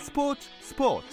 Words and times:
스포츠 0.00 0.48
스포츠 0.60 1.06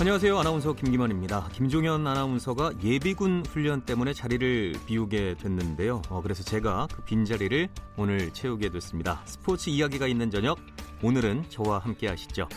안녕하세요. 0.00 0.36
아나운서 0.36 0.72
김기만입니다. 0.72 1.48
김종현 1.52 2.04
아나운서가 2.04 2.72
예비군 2.82 3.44
훈련 3.46 3.82
때문에 3.82 4.12
자리를 4.12 4.74
비우게 4.84 5.36
됐는데요. 5.40 6.02
어, 6.08 6.20
그래서 6.20 6.42
제가 6.42 6.88
그 6.92 7.02
빈자리를 7.04 7.68
오늘 7.96 8.32
채우게 8.32 8.70
됐습니다. 8.70 9.22
스포츠 9.24 9.70
이야기가 9.70 10.08
있는 10.08 10.32
저녁, 10.32 10.58
오늘은 11.04 11.44
저와 11.50 11.78
함께 11.78 12.08
하시죠. 12.08 12.48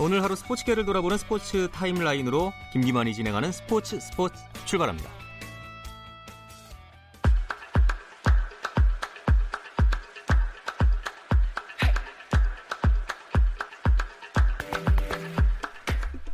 오늘 0.00 0.22
하루 0.22 0.36
스포츠계를 0.36 0.84
돌아보는 0.84 1.18
스포츠 1.18 1.68
타임라인으로 1.72 2.52
김기만이 2.72 3.14
진행하는 3.14 3.50
스포츠 3.50 3.98
스포츠 3.98 4.40
출발합니다. 4.64 5.17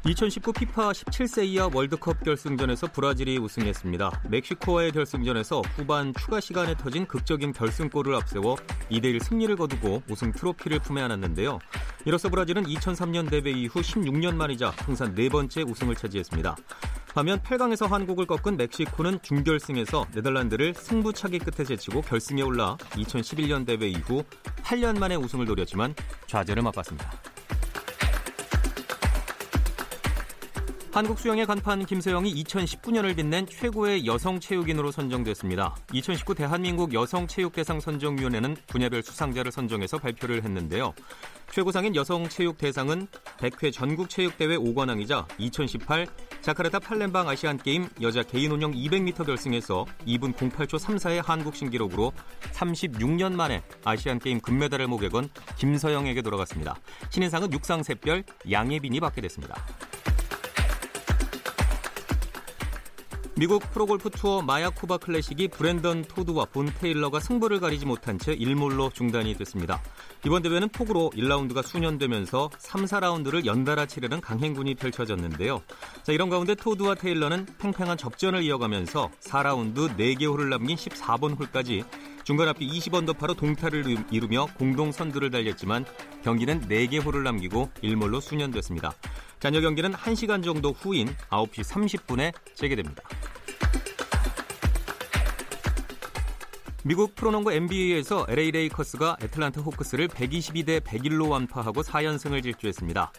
2019 0.07 0.53
피파 0.53 0.91
17세 0.91 1.47
이하 1.47 1.71
월드컵 1.73 2.23
결승전에서 2.23 2.89
브라질이 2.89 3.39
우승했습니다. 3.39 4.25
멕시코와의 4.29 4.93
결승전에서 4.93 5.63
후반 5.77 6.13
추가 6.13 6.41
시간에 6.41 6.75
터진 6.77 7.07
극적인 7.07 7.55
결승골을 7.55 8.15
앞세워 8.15 8.57
2대1 8.91 9.23
승리를 9.23 9.57
거두고 9.57 10.03
우승 10.11 10.31
트로피를 10.33 10.81
품에 10.81 11.01
안았는데요. 11.01 11.59
이로써 12.05 12.29
브라질은 12.29 12.65
2003년 12.65 13.31
대회 13.31 13.51
이후 13.51 13.81
16년 13.81 14.35
만이자 14.35 14.73
통산 14.85 15.15
네 15.15 15.31
번째 15.31 15.63
우승을 15.63 15.95
차지했습니다. 15.95 16.55
반면 17.15 17.39
8강에서 17.41 17.89
한국을 17.89 18.27
꺾은 18.27 18.59
멕시코는 18.59 19.21
준결승에서 19.23 20.09
네덜란드를 20.15 20.75
승부차기 20.75 21.39
끝에 21.39 21.65
제치고 21.65 22.03
결승에 22.03 22.43
올라 22.43 22.77
2011년 22.91 23.65
대회 23.65 23.89
이후 23.89 24.23
8년 24.65 24.99
만에 24.99 25.15
우승을 25.15 25.47
노렸지만 25.47 25.95
좌절을 26.27 26.63
맛봤습니다. 26.63 27.11
한국 30.95 31.19
수영의 31.19 31.45
간판 31.47 31.85
김세영이 31.85 32.33
2019년을 32.45 33.17
빛낸 33.17 33.49
최고의 33.49 34.07
여성 34.07 34.39
체육인으로 34.39 34.93
선정됐습니다. 34.93 35.75
2019 35.93 36.37
대한민국 36.37 36.95
여성체육대상 36.95 37.81
선정위원회는 37.81 38.57
분야별 38.69 39.03
수상자를 39.03 39.51
선정해서 39.51 39.99
발표를 39.99 40.45
했는데요. 40.45 40.95
최고상인 41.51 41.97
여성체육대상은 41.97 43.09
100회 43.39 43.73
전국체육대회 43.73 44.57
5관왕이자 44.57 45.27
2018 45.37 46.07
자카르타 46.43 46.79
팔렘방 46.79 47.29
아시안게임 47.29 47.89
여자 48.01 48.23
개인 48.23 48.53
운영 48.53 48.71
200m 48.71 49.27
결승에서 49.27 49.87
2분 50.07 50.33
08초 50.33 50.79
34의 50.79 51.25
한국 51.25 51.57
신기록으로 51.57 52.13
36년 52.53 53.33
만에 53.33 53.65
아시안게임 53.83 54.41
금메달을 54.43 54.87
목에 54.87 55.09
건 55.09 55.29
김서영에게 55.59 56.23
돌아갔습니다. 56.23 56.77
신인상은 57.11 57.53
육상샛별 57.53 58.23
양예빈이 58.49 59.01
받게 59.01 59.23
됐습니다. 59.23 59.57
미국 63.37 63.69
프로골프 63.73 64.11
투어 64.11 64.43
마야코바 64.43 64.99
클래식이 64.99 65.49
브랜던 65.49 66.05
토드와 66.05 66.45
본 66.45 66.73
테일러가 66.73 67.19
승부를 67.19 67.59
가리지 67.59 67.85
못한 67.85 68.17
채 68.17 68.37
1몰로 68.37 68.95
중단이 68.95 69.37
됐습니다. 69.37 69.83
이번 70.25 70.43
대회는 70.43 70.69
폭우로 70.69 71.11
1라운드가 71.17 71.65
수년되면서 71.65 72.51
3, 72.59 72.85
4라운드를 72.85 73.45
연달아 73.45 73.87
치르는 73.87 74.21
강행군이 74.21 74.77
펼쳐졌는데요. 74.77 75.63
자, 76.05 76.13
이런 76.13 76.31
가운데 76.31 76.55
토드와 76.55 76.95
테일러는 76.95 77.47
팽팽한 77.59 77.99
접전을 77.99 78.45
이어가면서 78.45 79.11
4라운드 79.21 79.97
4개 79.97 80.31
홀을 80.31 80.51
남긴 80.51 80.77
14번 80.77 81.37
홀까지 81.37 81.83
중간 82.25 82.49
앞뒤 82.49 82.67
20언더파로 82.67 83.37
동타를 83.37 83.85
이루며 84.11 84.47
공동 84.57 84.91
선두를 84.93 85.31
달렸지만 85.31 85.85
경기는 86.23 86.63
4개 86.63 87.05
홀을 87.05 87.23
남기고 87.23 87.71
1몰로 87.83 88.21
수년됐습니다. 88.21 88.93
잔여 89.41 89.61
경기는 89.61 89.93
1시간 89.93 90.43
정도 90.43 90.73
후인 90.73 91.09
9시 91.29 91.63
30분에 91.63 92.33
재개됩니다. 92.55 93.03
미국 96.83 97.15
프로농구 97.15 97.53
NBA에서 97.53 98.27
LA 98.29 98.51
레이커스가 98.53 99.19
애틀란타 99.23 99.61
호크스를 99.61 100.09
122대 100.09 100.81
101로 100.81 101.29
완파하고 101.29 101.83
4연승을 101.83 102.43
질주했습니다. 102.43 103.13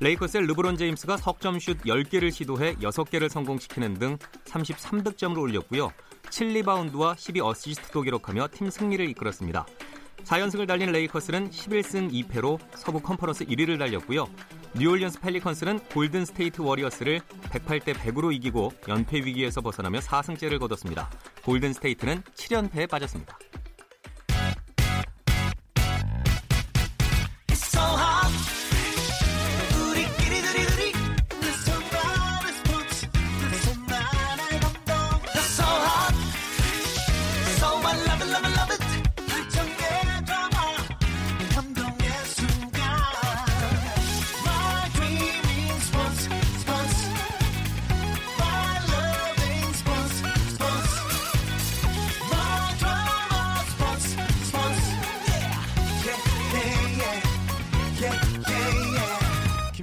레이커스의 0.00 0.46
르브론 0.46 0.76
제임스가 0.76 1.18
석점슛 1.18 1.82
10개를 1.82 2.30
시도해 2.30 2.76
6개를 2.76 3.28
성공시키는 3.28 3.94
등 3.94 4.18
33득점을 4.46 5.38
올렸고요. 5.38 5.92
7리바운드와 6.30 7.14
12어시스트도 7.14 8.04
기록하며 8.04 8.48
팀 8.52 8.70
승리를 8.70 9.08
이끌었습니다. 9.10 9.66
4연승을 10.24 10.66
달린 10.66 10.92
레이커스는 10.92 11.50
11승 11.50 12.12
2패로 12.28 12.58
서부 12.74 13.00
컨퍼런스 13.00 13.46
1위를 13.46 13.78
달렸고요. 13.78 14.26
뉴올리언스 14.76 15.20
펠리컨스는 15.20 15.80
골든 15.88 16.24
스테이트 16.24 16.60
워리어스를 16.60 17.20
108대 17.50 17.94
100으로 17.94 18.32
이기고 18.32 18.72
연패 18.86 19.18
위기에서 19.24 19.60
벗어나며 19.60 19.98
4승째를 19.98 20.60
거뒀습니다. 20.60 21.10
골든 21.44 21.72
스테이트는 21.72 22.22
7연패에 22.34 22.88
빠졌습니다. 22.88 23.38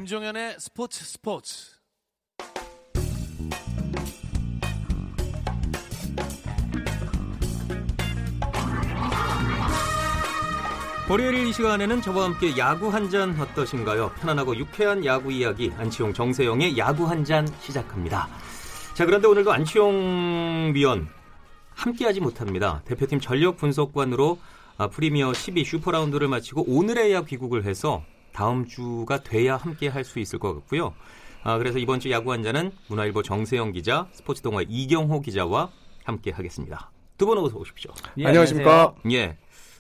김종현의 0.07 0.56
스포츠 0.57 1.03
스포츠. 1.03 1.72
월요일 11.09 11.47
이 11.47 11.51
시간에는 11.51 12.01
저와 12.01 12.23
함께 12.23 12.57
야구 12.57 12.88
한 12.88 13.09
잔 13.09 13.38
어떠신가요? 13.38 14.12
편안하고 14.19 14.56
유쾌한 14.56 15.03
야구 15.03 15.29
이야기 15.31 15.73
안치용 15.78 16.13
정세영의 16.13 16.78
야구 16.78 17.06
한 17.06 17.25
잔 17.25 17.45
시작합니다. 17.59 18.29
자 18.94 19.06
그런데 19.06 19.28
오늘도 19.28 19.51
안치용 19.51 20.72
위원 20.74 21.09
함께하지 21.75 22.22
못합니다. 22.22 22.81
대표팀 22.85 23.19
전력 23.19 23.57
분석관으로 23.57 24.39
아, 24.78 24.88
프리미어 24.88 25.34
12 25.34 25.66
슈퍼라운드를 25.66 26.29
마치고 26.29 26.63
오늘에야 26.66 27.25
귀국을 27.25 27.66
해서 27.66 28.03
다음 28.38 28.68
주가 28.68 29.24
돼야 29.24 29.58
함께 29.58 29.88
할 29.88 30.03
수 30.03 30.20
있을 30.20 30.38
것 30.38 30.53
같고요. 30.53 30.94
아, 31.42 31.58
그래서 31.58 31.80
이번 31.80 32.00
주 32.00 32.12
야구 32.12 32.31
한자는 32.31 32.72
문화일보 32.88 33.24
정세영 33.24 33.72
기자, 33.72 34.08
스포츠 34.12 34.44
동화 34.44 34.62
이경호 34.62 35.22
기자와 35.22 35.72
함께 36.03 36.30
하겠습니다. 36.30 36.92
두 37.18 37.25
분 37.25 37.40
어서 37.40 37.58
오십시오. 37.58 37.92
예, 38.20 38.28
안녕하십니까? 38.28 38.94
예. 39.12 39.38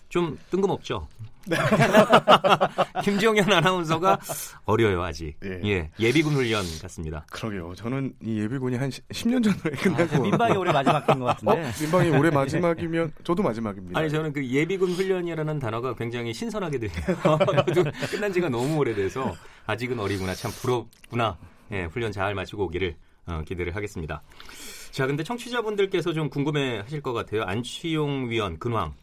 좀 0.09 0.39
뜬금없죠. 0.49 1.07
네. 2.93 3.01
김정현 3.03 3.51
아나운서가 3.51 4.19
어려요 4.65 5.03
아직. 5.03 5.35
예. 5.43 5.89
예. 5.99 6.11
비군 6.11 6.33
훈련 6.33 6.65
같습니다. 6.81 7.25
그러게요. 7.31 7.73
저는 7.75 8.13
이 8.21 8.39
예비군이 8.39 8.77
한 8.77 8.89
10년 8.89 9.43
전에 9.43 9.75
끝나고 9.77 10.15
아, 10.15 10.19
민방이 10.19 10.57
올해 10.57 10.71
마지막인 10.71 11.19
것 11.19 11.25
같은데. 11.25 11.51
어? 11.53 11.71
민방이 11.81 12.09
올해 12.09 12.29
마지막이면 12.31 13.11
저도 13.23 13.43
마지막입니다. 13.43 13.99
아니 13.99 14.09
저는 14.09 14.33
그 14.33 14.45
예비군 14.45 14.91
훈련이라는 14.91 15.59
단어가 15.59 15.93
굉장히 15.95 16.33
신선하게 16.33 16.79
들려요. 16.79 17.37
끝난 18.11 18.33
지가 18.33 18.49
너무 18.49 18.77
오래돼서 18.77 19.35
아직은 19.65 19.99
어리구나 19.99 20.35
참 20.35 20.51
부럽구나. 20.51 21.37
예, 21.71 21.83
훈련 21.85 22.11
잘 22.11 22.33
마치고 22.33 22.65
오기를 22.65 22.95
어, 23.27 23.41
기대를 23.45 23.75
하겠습니다. 23.75 24.21
자, 24.91 25.05
근데 25.05 25.23
청취자분들께서 25.23 26.13
좀 26.13 26.29
궁금해 26.29 26.79
하실 26.79 27.01
것 27.01 27.13
같아요. 27.13 27.43
안치용 27.43 28.29
위원 28.29 28.57
근황. 28.57 28.93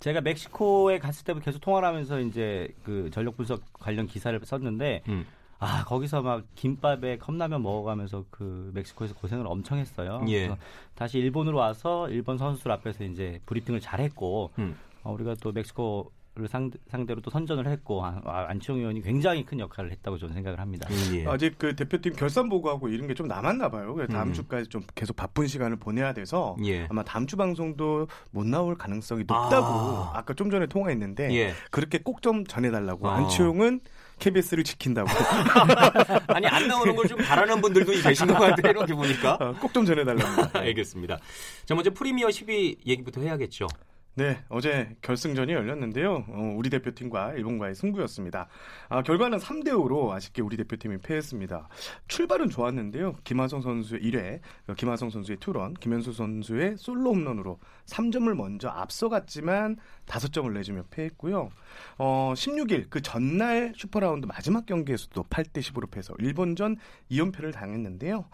제가 0.00 0.22
멕시코에 0.22 0.98
갔을 0.98 1.24
때부터 1.24 1.44
계속 1.44 1.60
통화를 1.60 1.86
하면서 1.86 2.18
이제 2.20 2.68
그 2.84 3.10
전력 3.12 3.36
분석 3.36 3.62
관련 3.74 4.06
기사를 4.06 4.38
썼는데 4.42 5.02
음. 5.08 5.26
아 5.58 5.84
거기서 5.84 6.22
막 6.22 6.44
김밥에 6.54 7.18
컵라면 7.18 7.62
먹어가면서 7.62 8.24
그 8.30 8.70
멕시코에서 8.74 9.14
고생을 9.14 9.46
엄청 9.46 9.76
했어요. 9.76 10.24
예. 10.28 10.56
다시 10.94 11.18
일본으로 11.18 11.58
와서 11.58 12.08
일본 12.08 12.38
선수들 12.38 12.72
앞에서 12.72 13.04
이제 13.04 13.40
브리핑을 13.44 13.80
잘했고 13.80 14.50
음. 14.58 14.74
어, 15.02 15.12
우리가 15.12 15.34
또 15.42 15.52
멕시코 15.52 16.10
상대, 16.48 16.78
상대 16.90 17.14
로 17.14 17.20
또 17.20 17.30
선전을 17.30 17.66
했고 17.68 18.04
아, 18.04 18.20
안치홍 18.48 18.78
의원이 18.78 19.02
굉장히 19.02 19.44
큰 19.44 19.58
역할을 19.60 19.90
했다고 19.92 20.18
저는 20.18 20.34
생각을 20.34 20.58
합니다. 20.60 20.88
예. 21.14 21.26
아직 21.26 21.56
그 21.58 21.74
대표팀 21.76 22.14
결산 22.14 22.48
보고하고 22.48 22.88
이런 22.88 23.06
게 23.08 23.14
좀 23.14 23.26
남았나 23.28 23.68
봐요. 23.70 23.92
그래서 23.94 24.12
다음 24.12 24.28
음. 24.28 24.32
주까지 24.32 24.68
좀 24.68 24.82
계속 24.94 25.16
바쁜 25.16 25.46
시간을 25.46 25.76
보내야 25.76 26.12
돼서 26.14 26.56
예. 26.64 26.86
아마 26.90 27.02
다음 27.02 27.26
주 27.26 27.36
방송도 27.36 28.06
못 28.30 28.46
나올 28.46 28.76
가능성이 28.78 29.20
높다고 29.20 29.66
아. 30.14 30.22
까좀 30.24 30.50
전에 30.50 30.66
통화했는데 30.66 31.32
예. 31.34 31.52
그렇게 31.70 31.98
꼭 31.98 32.20
좀 32.22 32.44
전해달라고 32.46 33.08
아. 33.08 33.16
안치홍은 33.16 33.80
KBS를 34.18 34.64
지킨다고. 34.64 35.08
아니 36.28 36.46
안 36.46 36.68
나오는 36.68 36.94
걸 36.94 37.06
좀 37.08 37.18
바라는 37.18 37.60
분들도 37.60 37.92
계신 38.02 38.26
것 38.26 38.34
같아요. 38.34 38.70
이렇게 38.70 38.94
보니까. 38.94 39.34
어, 39.40 39.54
꼭좀 39.60 39.84
전해달라고. 39.86 40.42
알겠습니다. 40.58 41.18
자 41.64 41.74
먼저 41.74 41.90
프리미어 41.90 42.30
12 42.30 42.76
얘기부터 42.86 43.20
해야겠죠. 43.22 43.66
네, 44.14 44.42
어제 44.48 44.96
결승전이 45.02 45.52
열렸는데요. 45.52 46.24
어, 46.28 46.54
우리 46.56 46.68
대표팀과 46.68 47.34
일본과의 47.34 47.76
승부였습니다. 47.76 48.48
아, 48.88 49.02
결과는 49.02 49.38
3대 49.38 49.68
5로 49.68 50.10
아쉽게 50.10 50.42
우리 50.42 50.56
대표팀이 50.56 50.98
패했습니다. 50.98 51.68
출발은 52.08 52.50
좋았는데요. 52.50 53.14
김하성 53.22 53.60
선수의 53.62 54.02
1회, 54.02 54.40
김하성 54.76 55.10
선수의 55.10 55.38
투런, 55.38 55.74
김현수 55.74 56.12
선수의 56.12 56.76
솔로 56.76 57.10
홈런으로 57.10 57.60
3점을 57.90 58.32
먼저 58.34 58.68
앞서갔지만 58.68 59.76
5점을 60.06 60.52
내주며 60.52 60.84
패했고요. 60.90 61.50
어, 61.98 62.32
16일 62.34 62.86
그 62.90 63.00
전날 63.00 63.72
슈퍼라운드 63.76 64.26
마지막 64.26 64.66
경기에서도 64.66 65.22
8대 65.24 65.60
10으로 65.60 65.90
패해서 65.90 66.14
일본전 66.18 66.76
2연패를 67.10 67.52
당했는데요. 67.52 68.24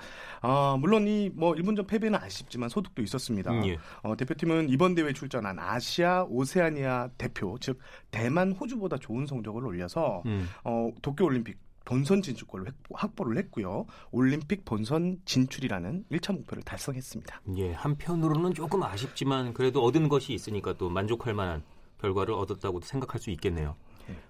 어, 0.42 0.76
물론 0.80 1.06
이 1.06 1.30
뭐 1.34 1.54
일본전 1.54 1.86
패배는 1.86 2.18
아쉽지만 2.18 2.68
소득도 2.68 3.02
있었습니다. 3.02 3.52
음, 3.52 3.66
예. 3.66 3.78
어, 4.02 4.16
대표팀은 4.16 4.68
이번 4.68 4.94
대회에 4.94 5.12
출전한 5.12 5.58
아시아 5.58 6.24
오세아니아 6.24 7.10
대표 7.18 7.56
즉 7.60 7.78
대만 8.10 8.52
호주보다 8.52 8.96
좋은 8.98 9.26
성적을 9.26 9.64
올려서 9.64 10.22
음. 10.26 10.48
어, 10.64 10.90
도쿄 11.02 11.24
올림픽 11.24 11.58
본선 11.86 12.20
진출권을 12.20 12.72
확보를 12.92 13.38
했고요. 13.38 13.86
올림픽 14.10 14.64
본선 14.66 15.18
진출이라는 15.24 16.04
1차 16.12 16.34
목표를 16.34 16.62
달성했습니다. 16.64 17.40
예, 17.56 17.72
한편으로는 17.72 18.52
조금 18.52 18.82
아쉽지만 18.82 19.54
그래도 19.54 19.82
얻은 19.82 20.08
것이 20.10 20.34
있으니까 20.34 20.74
또 20.74 20.90
만족할 20.90 21.32
만한 21.32 21.62
결과를 22.00 22.34
얻었다고 22.34 22.80
생각할 22.80 23.20
수 23.20 23.30
있겠네요. 23.30 23.76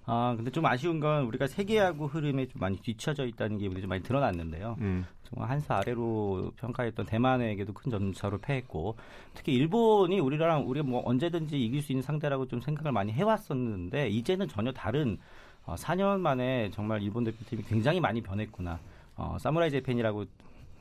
아 0.07 0.33
근데 0.37 0.51
좀 0.51 0.65
아쉬운 0.65 1.01
건 1.01 1.25
우리가 1.25 1.47
세계야구 1.47 2.07
흐름에 2.07 2.47
좀 2.47 2.61
많이 2.61 2.79
뒤처져 2.79 3.27
있다는 3.27 3.59
게 3.59 3.69
좀 3.69 3.89
많이 3.89 4.03
드러났는데요. 4.03 4.77
음. 4.81 5.05
정말 5.25 5.51
한수 5.51 5.73
아래로 5.73 6.53
평가했던 6.57 7.05
대만에게도 7.07 7.73
큰 7.75 7.91
점차로 7.91 8.39
패했고 8.39 8.97
특히 9.35 9.53
일본이 9.55 10.21
우리랑 10.21 10.69
우리가 10.69 10.87
뭐 10.87 11.03
언제든지 11.05 11.59
이길 11.63 11.83
수 11.83 11.93
있는 11.93 12.03
상대라고 12.03 12.47
좀 12.47 12.61
생각을 12.61 12.93
많이 12.93 13.13
해왔었는데 13.13 14.09
이제는 14.09 14.49
전혀 14.49 14.73
다른 14.73 15.19
어, 15.67 15.75
4년 15.75 16.21
만에 16.21 16.71
정말 16.73 17.03
일본 17.03 17.25
대표팀이 17.25 17.65
굉장히 17.65 18.01
많이 18.01 18.21
변했구나. 18.21 18.79
어, 19.17 19.37
사무라이 19.41 19.71
재팬이라고 19.71 20.25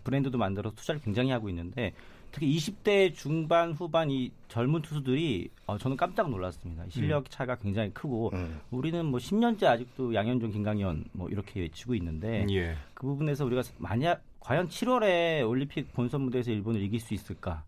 브랜드도 0.04 0.38
만들어서 0.38 0.76
투자를 0.76 1.02
굉장히 1.02 1.32
하고 1.32 1.50
있는데 1.50 1.94
특히 2.32 2.56
20대 2.56 3.14
중반 3.16 3.72
후반 3.72 4.12
이 4.12 4.30
젊은 4.50 4.82
투수들이 4.82 5.50
어, 5.66 5.78
저는 5.78 5.98
깜짝 5.98 6.30
놀랐습니다. 6.30 6.84
실력 6.90 7.20
음. 7.20 7.26
차가 7.30 7.56
굉장히 7.56 7.92
크고 7.92 8.32
음. 8.34 8.60
우리는 8.72 9.06
뭐 9.06 9.20
10년째 9.20 9.64
아직도 9.64 10.14
양현종, 10.14 10.52
김강현 10.52 11.06
뭐 11.14 11.30
이렇게 11.30 11.62
외치고 11.62 11.96
있는데 11.96 12.46
예. 12.50 12.76
그 12.94 13.08
부분에서 13.08 13.46
우리가 13.46 13.64
만약 13.78 14.22
과연 14.40 14.68
7월에 14.68 15.48
올림픽 15.48 15.92
본선 15.94 16.22
무대에서 16.22 16.52
일본을 16.52 16.82
이길 16.84 17.00
수 17.00 17.14
있을까? 17.14 17.64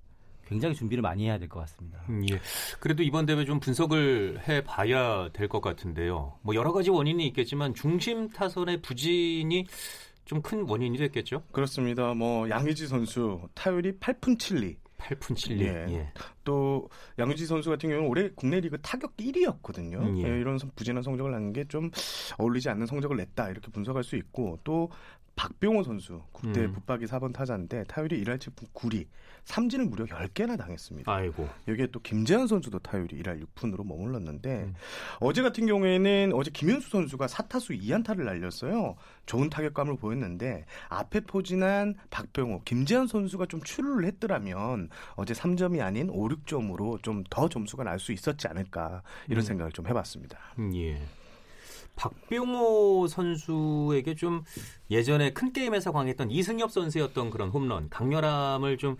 굉장히 0.47 0.73
준비를 0.75 1.01
많이 1.01 1.25
해야 1.25 1.38
될 1.38 1.47
것 1.49 1.59
같습니다. 1.61 1.99
음, 2.09 2.23
예. 2.31 2.39
그래도 2.79 3.03
이번 3.03 3.25
대회 3.25 3.44
좀 3.45 3.59
분석을 3.59 4.47
해 4.47 4.63
봐야 4.63 5.29
될 5.33 5.47
것 5.47 5.61
같은데요. 5.61 6.38
뭐 6.41 6.55
여러 6.55 6.71
가지 6.73 6.89
원인이 6.89 7.25
있겠지만 7.27 7.73
중심 7.73 8.29
타선의 8.29 8.81
부진이 8.81 9.65
좀 10.25 10.41
큰 10.41 10.67
원인이 10.67 10.97
됐겠죠? 10.97 11.44
그렇습니다. 11.51 12.13
뭐 12.13 12.49
양의지 12.49 12.88
선수 12.88 13.39
타율이 13.53 13.94
8푼 13.99 14.38
7리. 14.38 14.75
8푼 14.97 15.35
7리. 15.35 15.61
예. 15.61 15.85
예. 15.94 16.11
또 16.44 16.89
양의지 17.17 17.45
선수 17.45 17.69
같은 17.69 17.88
경우는 17.89 18.09
올해 18.09 18.29
국내 18.35 18.59
리그 18.59 18.77
타격 18.81 19.15
1위였거든요. 19.17 20.01
음, 20.01 20.17
예. 20.17 20.23
예, 20.23 20.39
이런 20.39 20.57
부진한 20.75 21.01
성적을 21.03 21.31
내는 21.31 21.53
게좀 21.53 21.91
어울리지 22.39 22.69
않는 22.69 22.88
성적을 22.88 23.15
냈다 23.15 23.49
이렇게 23.51 23.71
분석할 23.71 24.03
수 24.03 24.15
있고 24.17 24.59
또 24.65 24.89
박병호 25.37 25.83
선수 25.83 26.21
국대 26.33 26.65
음. 26.65 26.73
붙박이 26.73 27.05
4번 27.05 27.31
타자인데 27.31 27.85
타율이 27.85 28.21
1할 28.25 28.39
7푼 28.39 28.69
9리 28.73 29.05
삼진을 29.45 29.85
무려 29.85 30.03
10개나 30.03 30.57
당했습니다. 30.57 31.09
아이고. 31.09 31.47
여기에 31.69 31.87
또 31.87 32.01
김재환 32.01 32.47
선수도 32.47 32.79
타율이 32.79 33.21
1할 33.23 33.41
6푼으로 33.45 33.85
머물렀는데 33.87 34.63
음. 34.63 34.75
어제 35.21 35.41
같은 35.41 35.65
경우에는 35.67 36.33
어제 36.33 36.51
김현수 36.51 36.89
선수가 36.89 37.27
4타수 37.27 37.79
2안타를 37.81 38.23
날렸어요. 38.25 38.95
좋은 39.25 39.49
타격감을 39.49 39.95
보였는데 39.97 40.65
앞에 40.89 41.21
포진한 41.21 41.95
박병호, 42.09 42.63
김재환 42.65 43.07
선수가 43.07 43.45
좀 43.45 43.61
출루를 43.61 44.05
했더라면 44.07 44.89
어제 45.15 45.33
3점이 45.33 45.81
아닌 45.81 46.09
5, 46.09 46.27
6점으로 46.29 47.01
좀 47.03 47.23
더 47.29 47.47
점수가 47.47 47.83
날 47.83 47.99
수 47.99 48.11
있었지 48.11 48.47
않을까 48.47 49.01
이런 49.27 49.41
음. 49.43 49.45
생각을 49.45 49.71
좀 49.71 49.87
해봤습니다. 49.87 50.37
음, 50.59 50.75
예. 50.75 50.99
박병호 51.97 53.07
선수에게 53.07 54.15
좀 54.15 54.44
예전에 54.89 55.31
큰 55.33 55.51
게임에서 55.51 55.91
강했던 55.91 56.31
이승엽 56.31 56.71
선수였던 56.71 57.29
그런 57.31 57.49
홈런 57.49 57.89
강렬함을 57.89 58.77
좀 58.77 58.95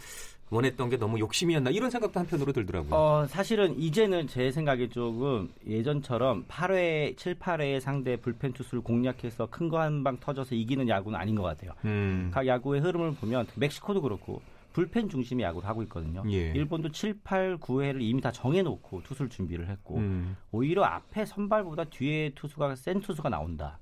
원했던 0.50 0.90
게 0.90 0.96
너무 0.98 1.20
욕심이었나 1.20 1.70
이런 1.72 1.90
생각도 1.90 2.20
한편으로 2.22 2.54
들더라고요. 2.54 2.96
어, 2.96 3.26
사실은 3.28 3.78
이제는 3.78 4.28
제 4.28 4.50
생각에 4.50 4.88
조금 4.90 5.50
예전처럼 5.68 6.46
8회, 6.48 7.18
7, 7.18 7.36
8회 7.38 7.80
상대 7.82 8.16
불펜 8.16 8.54
투수를 8.54 8.82
공략해서 8.82 9.48
큰 9.50 9.68
거 9.70 9.78
한 9.80 10.04
방 10.06 10.18
터져서 10.20 10.56
이기는 10.56 10.88
야구는 10.88 11.20
아닌 11.20 11.36
것 11.36 11.44
같아요. 11.44 11.72
음. 11.84 12.32
각 12.34 12.48
야구의 12.48 12.80
흐름을 12.82 13.16
보면 13.16 13.46
멕시코도 13.56 14.02
그렇고 14.02 14.42
불펜 14.78 15.10
중심의 15.10 15.44
야구를 15.44 15.68
하고 15.68 15.82
있거든요. 15.84 16.22
예. 16.30 16.52
일본도 16.52 16.92
7, 16.92 17.22
8, 17.24 17.58
9회를 17.58 17.98
이미 18.00 18.22
다 18.22 18.32
정해놓고 18.32 19.02
투수를 19.02 19.28
준비를 19.28 19.68
했고 19.70 19.96
음. 19.96 20.38
오히려 20.52 20.84
앞에 20.84 21.26
선발보다 21.26 21.86
뒤에 21.86 22.34
투수가 22.36 22.76
센 22.76 23.02
투수가 23.02 23.28
나온다. 23.30 23.80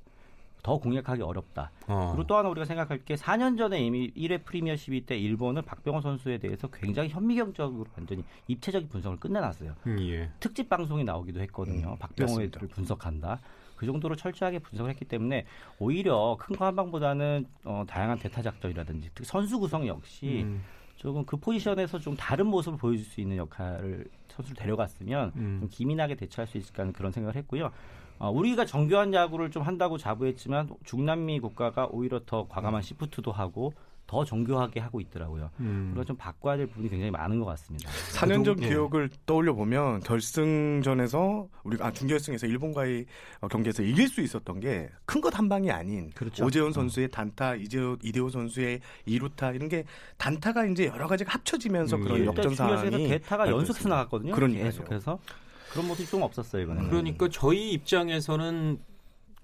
더 0.63 0.77
공략하기 0.77 1.21
어렵다. 1.21 1.69
어. 1.87 2.11
그리고 2.13 2.25
또 2.27 2.37
하나 2.37 2.47
우리가 2.47 2.63
생각할 2.63 2.99
게 3.03 3.15
4년 3.15 3.57
전에 3.57 3.81
이미 3.83 4.09
1회 4.13 4.45
프리미어 4.45 4.75
12때 4.75 5.11
일본은 5.21 5.63
박병호 5.63 5.99
선수에 5.99 6.37
대해서 6.37 6.69
굉장히 6.69 7.09
현미경적으로 7.09 7.89
완전히 7.97 8.23
입체적인 8.47 8.87
분석을 8.87 9.19
끝내놨어요. 9.19 9.75
음, 9.87 9.99
예. 9.99 10.31
특집 10.39 10.69
방송이 10.69 11.03
나오기도 11.03 11.41
했거든요. 11.41 11.91
음, 11.91 11.97
박병호를 11.99 12.49
분석한다. 12.69 13.41
그 13.75 13.85
정도로 13.85 14.15
철저하게 14.15 14.59
분석을 14.59 14.89
했기 14.91 15.03
때문에 15.03 15.45
오히려 15.77 16.37
큰 16.39 16.55
거 16.55 16.63
한 16.65 16.77
방보다는 16.77 17.45
어, 17.65 17.83
다양한 17.85 18.17
대타 18.19 18.41
작전이라든지 18.41 19.09
특히 19.13 19.25
선수 19.27 19.59
구성 19.59 19.85
역시 19.85 20.43
음. 20.45 20.63
조금 21.05 21.23
그 21.23 21.37
포지션에서 21.37 21.99
좀 21.99 22.15
다른 22.15 22.47
모습을 22.47 22.79
보여줄 22.79 23.05
수 23.05 23.21
있는 23.21 23.37
역할을 23.37 24.05
선수를 24.29 24.57
데려갔으면 24.57 25.33
음. 25.35 25.57
좀 25.59 25.69
기민하게 25.69 26.15
대처할 26.15 26.47
수 26.47 26.57
있을까 26.57 26.81
하는 26.81 26.93
그런 26.93 27.11
생각을 27.11 27.35
했고요. 27.35 27.71
어, 28.17 28.31
우리가 28.31 28.65
정교한 28.65 29.13
야구를 29.13 29.51
좀 29.51 29.61
한다고 29.61 29.99
자부했지만 29.99 30.67
중남미 30.83 31.41
국가가 31.41 31.85
오히려 31.91 32.21
더 32.25 32.47
과감한 32.47 32.81
시프트도 32.81 33.31
하고 33.31 33.71
더 34.07 34.23
정교하게 34.23 34.79
하고 34.79 35.01
있더라고요. 35.01 35.49
음. 35.61 35.89
그래서 35.93 36.05
좀 36.05 36.15
바꿔야 36.15 36.57
될 36.57 36.67
부분이 36.67 36.89
굉장히 36.89 37.09
많은 37.11 37.39
것 37.39 37.45
같습니다. 37.45 37.89
4년 38.13 38.45
전 38.45 38.61
예. 38.61 38.67
기억을 38.69 39.09
떠올려 39.25 39.53
보면 39.53 40.01
결승전에서 40.01 41.47
우리가 41.63 41.87
아, 41.87 41.91
준결승에서 41.91 42.47
일본과의 42.47 43.05
어, 43.41 43.47
경기에서 43.47 43.83
이길 43.83 44.07
수 44.07 44.21
있었던 44.21 44.59
게 44.59 44.89
큰 45.07 45.21
것 45.21 45.35
한 45.35 45.49
방이 45.49 45.71
아닌 45.71 46.11
그렇죠. 46.13 46.45
오재훈 46.45 46.69
어. 46.69 46.71
선수의 46.71 47.09
단타, 47.09 47.55
이재호, 47.55 47.97
이대호 48.03 48.29
선수의 48.29 48.79
이루타 49.05 49.51
이런 49.53 49.69
게 49.69 49.83
단타가 50.17 50.65
이제 50.65 50.85
여러 50.85 51.07
가지가 51.07 51.33
합쳐지면서 51.33 51.95
음, 51.97 52.01
그런 52.03 52.19
예. 52.19 52.25
역전 52.25 52.53
상황이 52.55 53.07
대타가 53.07 53.49
연속해서 53.49 53.89
나갔거든요. 53.89 54.33
그러니까요. 54.35 54.65
계속해서 54.65 55.19
그런 55.71 55.87
모습이 55.87 56.07
좀 56.09 56.21
없었어요 56.21 56.61
이번에. 56.63 56.87
그러니까 56.87 57.27
저희 57.31 57.71
입장에서는 57.71 58.79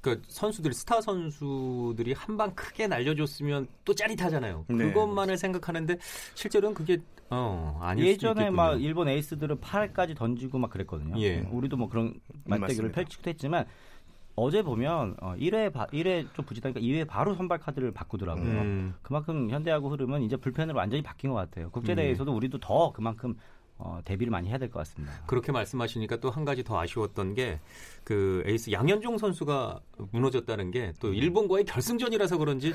그 0.02 0.22
선수들이 0.28 0.74
스타 0.74 1.00
선수들이 1.02 2.14
한 2.14 2.38
방 2.38 2.56
크게 2.56 2.88
날려줬으면 2.88 3.68
또 3.86 3.94
짜릿하잖아요. 3.94 4.66
네. 4.70 4.76
그것만을 4.78 5.38
생각하는데 5.38 5.98
실제로는 6.34 6.74
그게 6.74 6.98
어 7.30 7.78
아닐 7.82 8.06
예전에 8.08 8.50
막 8.50 8.82
일본 8.82 9.08
에이스들은 9.10 9.60
8까지 9.60 10.16
던지고 10.16 10.58
막 10.58 10.70
그랬거든요. 10.72 11.20
예. 11.22 11.40
우리도 11.52 11.78
뭐 11.78 11.88
그런 11.90 12.14
맞대결을 12.46 12.92
펼치기도 12.92 13.30
했지만 13.30 13.66
어제 14.36 14.64
보면 14.64 15.18
어 15.22 15.36
1회 15.38 15.72
바, 15.74 15.86
1회 15.88 16.34
좀 16.34 16.46
부지다니까 16.46 16.80
2회 16.80 17.06
바로 17.08 17.36
선발 17.36 17.60
카드를 17.60 17.92
바꾸더라고요. 17.92 18.46
음. 18.62 18.94
그만큼 19.02 19.50
현대야구 19.50 19.90
흐름은 19.92 20.24
이제 20.24 20.36
불펜으로 20.38 20.78
완전히 20.78 21.04
바뀐 21.04 21.30
것 21.30 21.36
같아요. 21.36 21.70
국제 21.70 21.94
대회에서도 21.96 22.32
음. 22.32 22.38
우리도 22.38 22.58
더 22.60 22.92
그만큼 22.94 23.36
어, 23.84 24.00
대비를 24.06 24.32
많이 24.32 24.48
해야 24.50 24.58
될 24.58 24.70
것 24.70 24.80
같습니다. 24.80 25.14
그렇게 25.28 25.52
말씀하시니까 25.52 26.18
또 26.18 26.30
한 26.30 26.46
가지 26.46 26.64
더 26.64 26.80
아쉬웠던 26.80 27.34
게 27.34 27.60
그 28.04 28.44
에이스 28.46 28.72
양현종 28.72 29.18
선수가 29.18 29.80
무너졌다는 30.12 30.72
게 30.72 30.94
또 31.00 31.14
일본과의 31.14 31.66
결승전이라서 31.66 32.38
그런지 32.38 32.74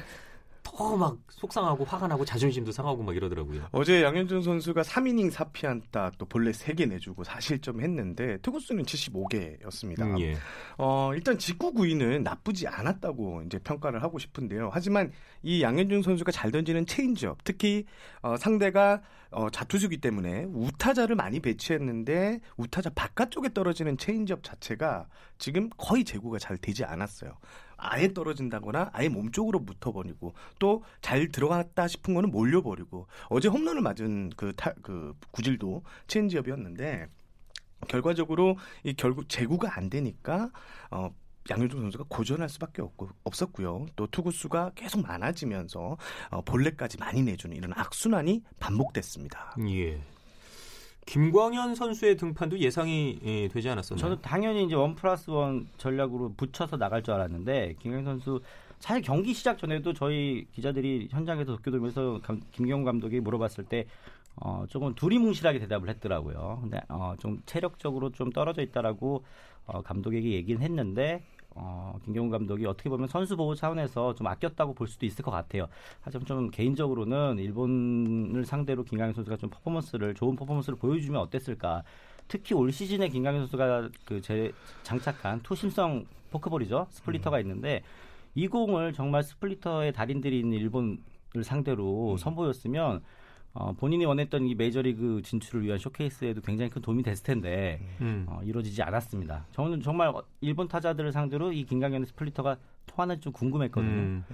더더막 0.67 1.19
속상하고 1.29 1.85
화가 1.85 2.09
나고 2.09 2.25
자존심도 2.25 2.73
상하고 2.73 3.03
막 3.03 3.15
이러더라고요. 3.15 3.69
어제 3.71 4.03
양현종 4.03 4.43
선수가 4.43 4.83
3이닝 4.83 5.31
4피안타 5.31 6.13
또 6.19 6.27
볼넷 6.27 6.51
3개 6.51 6.89
내주고 6.89 7.23
4실점 7.23 7.81
했는데 7.81 8.39
투구수는 8.39 8.85
75개였습니다. 8.85 10.03
음, 10.03 10.21
예. 10.21 10.37
어, 10.77 11.13
일단 11.15 11.39
직구 11.39 11.73
구위는 11.73 12.25
나쁘지 12.25 12.67
않았다고 12.67 13.43
이제 13.47 13.59
평가를 13.59 14.03
하고 14.03 14.19
싶은데요. 14.19 14.71
하지만 14.73 15.13
이 15.43 15.63
양현종 15.63 16.03
선수가 16.03 16.33
잘 16.33 16.51
던지는 16.51 16.85
체인지업, 16.87 17.45
특히 17.45 17.85
어, 18.23 18.37
상대가 18.37 19.03
어, 19.31 19.51
좌투수기 19.51 19.99
때문에 19.99 20.45
우타자를 20.53 21.15
많이 21.15 21.41
배치했는데 21.41 22.41
우타자 22.57 22.91
바깥쪽에 22.91 23.53
떨어지는 23.53 23.99
체인지업 23.99 24.43
자체가 24.43 25.07
지금 25.39 25.69
거의 25.77 26.05
제구가 26.05 26.39
잘 26.39 26.57
되지 26.57 26.85
않았어요. 26.85 27.37
아예 27.77 28.13
떨어진다거나 28.13 28.91
아예 28.93 29.09
몸쪽으로 29.09 29.65
붙어버리고 29.65 30.35
또 30.59 30.83
잘 31.01 31.29
들어갔다 31.29 31.89
싶은 31.89 32.15
거는 32.15 32.31
몰려버리고 32.31 33.07
어제 33.29 33.49
홈런을 33.49 33.81
맞은 33.81 34.31
그, 34.37 34.53
타, 34.57 34.73
그 34.83 35.15
구질도 35.31 35.83
체인지업이었는데 36.09 37.07
결과적으로 37.89 38.57
이 38.83 38.95
결국 38.95 39.29
제구가 39.29 39.77
안 39.77 39.89
되니까 39.91 40.51
어 40.91 41.11
양현종 41.49 41.81
선수가 41.81 42.07
고전할 42.09 42.49
수밖에 42.49 42.83
없고, 42.83 43.09
없었고요. 43.23 43.87
또 43.95 44.07
투구 44.09 44.33
수가 44.33 44.73
계속 44.75 45.03
많아지면서 45.07 45.97
어, 46.31 46.43
본래까지 46.43 46.99
많이 46.99 47.23
내주는 47.23 47.57
이런 47.57 47.73
악순환이 47.73 48.43
반복됐습니다. 48.59 49.55
예. 49.69 50.01
김광현 51.07 51.77
선수의 51.77 52.17
등판도 52.17 52.59
예상이 52.59 53.19
예, 53.25 53.49
되지 53.49 53.69
않았었나요? 53.69 54.01
저는 54.01 54.23
당연히 54.23 54.65
이제 54.65 54.75
원 54.75 54.95
플러스 54.95 55.31
원 55.31 55.69
전략으로 55.79 56.35
붙여서 56.37 56.77
나갈 56.77 57.03
줄 57.03 57.15
알았는데 57.15 57.77
김광현 57.81 58.05
선수 58.05 58.41
사실 58.81 59.03
경기 59.03 59.33
시작 59.33 59.57
전에도 59.57 59.93
저희 59.93 60.47
기자들이 60.53 61.09
현장에서 61.11 61.57
도쿄돔에서 61.57 62.21
김경훈 62.53 62.85
감독이 62.85 63.21
물어봤을 63.21 63.65
때 63.65 63.87
어, 64.35 64.65
조금 64.69 64.95
두리뭉실하게 64.95 65.61
대답을 65.61 65.89
했더라고요. 65.89 66.59
근데 66.61 66.81
어, 66.89 67.15
좀 67.19 67.41
체력적으로 67.47 68.11
좀 68.11 68.31
떨어져 68.31 68.61
있다라고 68.63 69.25
어, 69.67 69.83
감독에게 69.83 70.33
얘기는 70.33 70.61
했는데 70.61 71.23
어, 71.59 71.99
김경문 72.05 72.31
감독이 72.31 72.67
어떻게 72.67 72.89
보면 72.91 73.09
선수 73.09 73.37
보호 73.37 73.55
차원에서 73.55 74.15
좀 74.15 74.27
아꼈다고 74.27 74.75
볼 74.75 74.87
수도 74.87 75.07
있을 75.07 75.25
것 75.25 75.31
같아요. 75.31 75.69
하지만 76.03 76.27
좀 76.27 76.51
개인적으로는 76.51 77.39
일본을 77.39 78.45
상대로 78.45 78.85
김광현 78.85 79.15
선수가 79.15 79.39
좀 79.39 79.51
퍼포먼스를 79.51 80.15
좋은 80.15 80.37
퍼포먼스를 80.37 80.79
보여주면 80.79 81.21
어땠을까. 81.21 81.83
특히 82.29 82.55
올 82.55 82.73
시즌에 82.73 83.09
김광현 83.09 83.43
선수가 83.43 83.89
그 84.05 84.21
제 84.21 84.53
장착한 84.83 85.41
투심성 85.43 86.05
포크볼이죠 86.31 86.87
스플리터가 86.91 87.37
음. 87.39 87.41
있는데 87.43 87.83
이 88.35 88.49
공을 88.49 88.93
정말 88.93 89.23
스플리터의 89.23 89.93
달인들이 89.93 90.39
있는 90.41 90.59
일본을 90.59 90.99
상대로 91.43 92.13
음. 92.13 92.17
선보였으면 92.17 93.03
어, 93.59 93.73
본인이 93.73 94.05
원했던 94.05 94.47
이 94.47 94.55
메이저리그 94.55 95.23
진출을 95.23 95.65
위한 95.65 95.79
쇼케이스에도 95.79 96.43
굉장히 96.43 96.71
큰 96.71 96.83
도움이 96.83 97.03
됐을 97.03 97.25
텐데 97.25 97.81
음. 98.01 98.27
어, 98.29 98.41
이루어지지 98.45 98.83
않았습니다. 98.83 99.47
저는 99.53 99.81
정말 99.81 100.13
일본 100.43 100.69
타자들을 100.69 101.11
상대로 101.13 101.53
이 101.53 101.65
김강현의 101.65 102.07
스플리터가 102.07 102.59
통하는 102.87 103.21
좀 103.21 103.33
궁금했거든요. 103.33 103.93
음. 103.93 104.25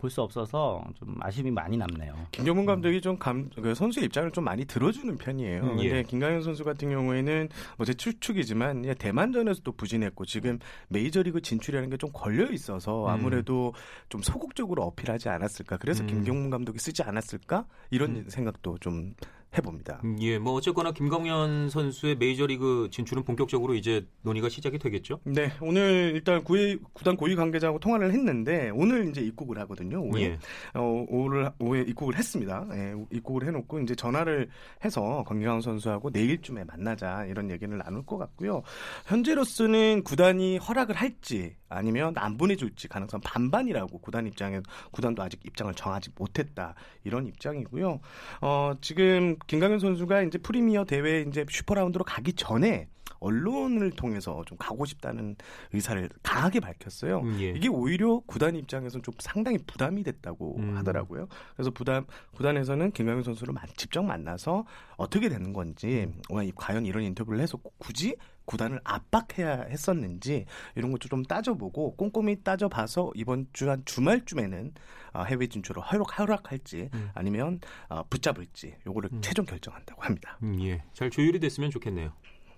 볼수 0.00 0.22
없어서 0.22 0.82
좀 0.94 1.14
아쉬움이 1.20 1.50
많이 1.50 1.76
남네요. 1.76 2.14
김경문 2.30 2.64
감독이 2.64 3.02
좀 3.02 3.18
감, 3.18 3.50
그 3.54 3.74
선수의 3.74 4.06
입장을 4.06 4.30
좀 4.30 4.44
많이 4.44 4.64
들어주는 4.64 5.14
편이에요. 5.18 5.62
음, 5.62 5.78
예. 5.80 5.88
근데 5.90 6.02
김강현 6.04 6.42
선수 6.42 6.64
같은 6.64 6.88
경우에는 6.88 7.50
뭐제 7.76 7.92
추측이지만 7.94 8.94
대만전에서도 8.98 9.70
부진했고 9.72 10.24
지금 10.24 10.58
메이저리그 10.88 11.42
진출이라는 11.42 11.90
게 11.90 12.00
좀 12.00 12.08
걸려 12.14 12.50
있어서 12.50 13.04
음. 13.04 13.10
아무래도 13.10 13.74
음. 13.76 14.06
좀 14.08 14.22
소극적으로 14.22 14.84
어필하지 14.84 15.28
않았을까. 15.28 15.76
그래서 15.76 16.02
음. 16.04 16.06
김경문 16.06 16.48
감독이 16.48 16.78
쓰지 16.78 17.02
않았을까 17.02 17.66
이런 17.90 18.16
음. 18.16 18.24
생각도 18.26 18.78
좀 18.78 19.12
해봅니다. 19.56 20.00
음, 20.04 20.16
예, 20.20 20.38
뭐 20.38 20.52
어쨌거나 20.54 20.92
김광현 20.92 21.70
선수의 21.70 22.16
메이저리그 22.16 22.88
진출은 22.92 23.24
본격적으로 23.24 23.74
이제 23.74 24.06
논의가 24.22 24.48
시작이 24.48 24.78
되겠죠? 24.78 25.20
네, 25.24 25.50
오늘 25.60 26.12
일단 26.14 26.44
구위, 26.44 26.78
구단 26.92 27.16
고위 27.16 27.34
관계자하고 27.34 27.80
통화를 27.80 28.12
했는데 28.12 28.70
오늘 28.70 29.08
이제 29.08 29.20
입국을 29.20 29.58
하거든요. 29.60 30.00
오후에 30.02 30.22
예. 30.22 30.38
어, 30.74 31.04
오늘 31.08 31.50
오후에 31.58 31.82
입국을 31.82 32.16
했습니다. 32.16 32.66
예, 32.72 32.94
입국을 33.10 33.46
해놓고 33.48 33.80
이제 33.80 33.94
전화를 33.94 34.48
해서 34.84 35.24
권경환 35.26 35.60
선수하고 35.60 36.10
내일쯤에 36.10 36.64
만나자 36.64 37.24
이런 37.26 37.50
얘기를 37.50 37.76
나눌 37.78 38.04
것 38.06 38.18
같고요. 38.18 38.62
현재로서는 39.06 40.04
구단이 40.04 40.58
허락을 40.58 40.94
할지 40.94 41.56
아니면 41.68 42.14
안 42.16 42.36
보내줄지 42.36 42.88
가능성 42.88 43.20
반반이라고 43.20 43.98
구단 43.98 44.26
입장에 44.26 44.60
구단도 44.90 45.22
아직 45.22 45.40
입장을 45.44 45.72
정하지 45.74 46.10
못했다 46.16 46.74
이런 47.04 47.26
입장이고요. 47.26 48.00
어, 48.42 48.72
지금 48.80 49.36
김강현 49.46 49.78
선수가 49.78 50.22
이제 50.22 50.38
프리미어 50.38 50.84
대회 50.84 51.22
이제 51.22 51.44
슈퍼라운드로 51.48 52.04
가기 52.04 52.34
전에 52.34 52.88
언론을 53.20 53.90
통해서 53.90 54.42
좀 54.46 54.56
가고 54.58 54.86
싶다는 54.86 55.36
의사를 55.74 56.08
강하게 56.22 56.60
밝혔어요. 56.60 57.20
음, 57.20 57.36
예. 57.40 57.50
이게 57.50 57.68
오히려 57.68 58.20
구단 58.26 58.56
입장에서는 58.56 59.02
좀 59.02 59.12
상당히 59.18 59.58
부담이 59.58 60.02
됐다고 60.02 60.56
음. 60.58 60.76
하더라고요. 60.76 61.28
그래서 61.54 61.70
부담 61.70 62.06
구단에서는 62.32 62.92
김강현 62.92 63.22
선수를 63.22 63.54
직접 63.76 64.02
만나서 64.02 64.64
어떻게 64.96 65.28
되는 65.28 65.52
건지 65.52 66.10
음. 66.30 66.50
과연 66.54 66.86
이런 66.86 67.02
인터뷰를 67.02 67.40
해서 67.40 67.58
굳이 67.78 68.16
구단을 68.46 68.80
압박해야 68.84 69.66
했었는지 69.68 70.46
이런 70.74 70.90
것도 70.90 71.08
좀 71.08 71.22
따져보고 71.22 71.96
꼼꼼히 71.96 72.42
따져봐서 72.42 73.12
이번 73.14 73.46
주 73.52 73.68
한 73.68 73.82
주말쯤에는 73.84 74.72
어, 75.12 75.22
해외 75.24 75.46
진출을 75.46 75.82
허락, 75.82 76.18
허락할지 76.18 76.90
음. 76.94 77.10
아니면 77.14 77.60
어, 77.88 78.02
붙잡을지 78.08 78.76
요거를 78.86 79.10
음. 79.12 79.20
최종 79.22 79.44
결정한다고 79.44 80.02
합니다. 80.02 80.38
음, 80.42 80.60
예, 80.62 80.82
잘 80.92 81.10
조율이 81.10 81.40
됐으면 81.40 81.70
좋겠네요. 81.70 82.12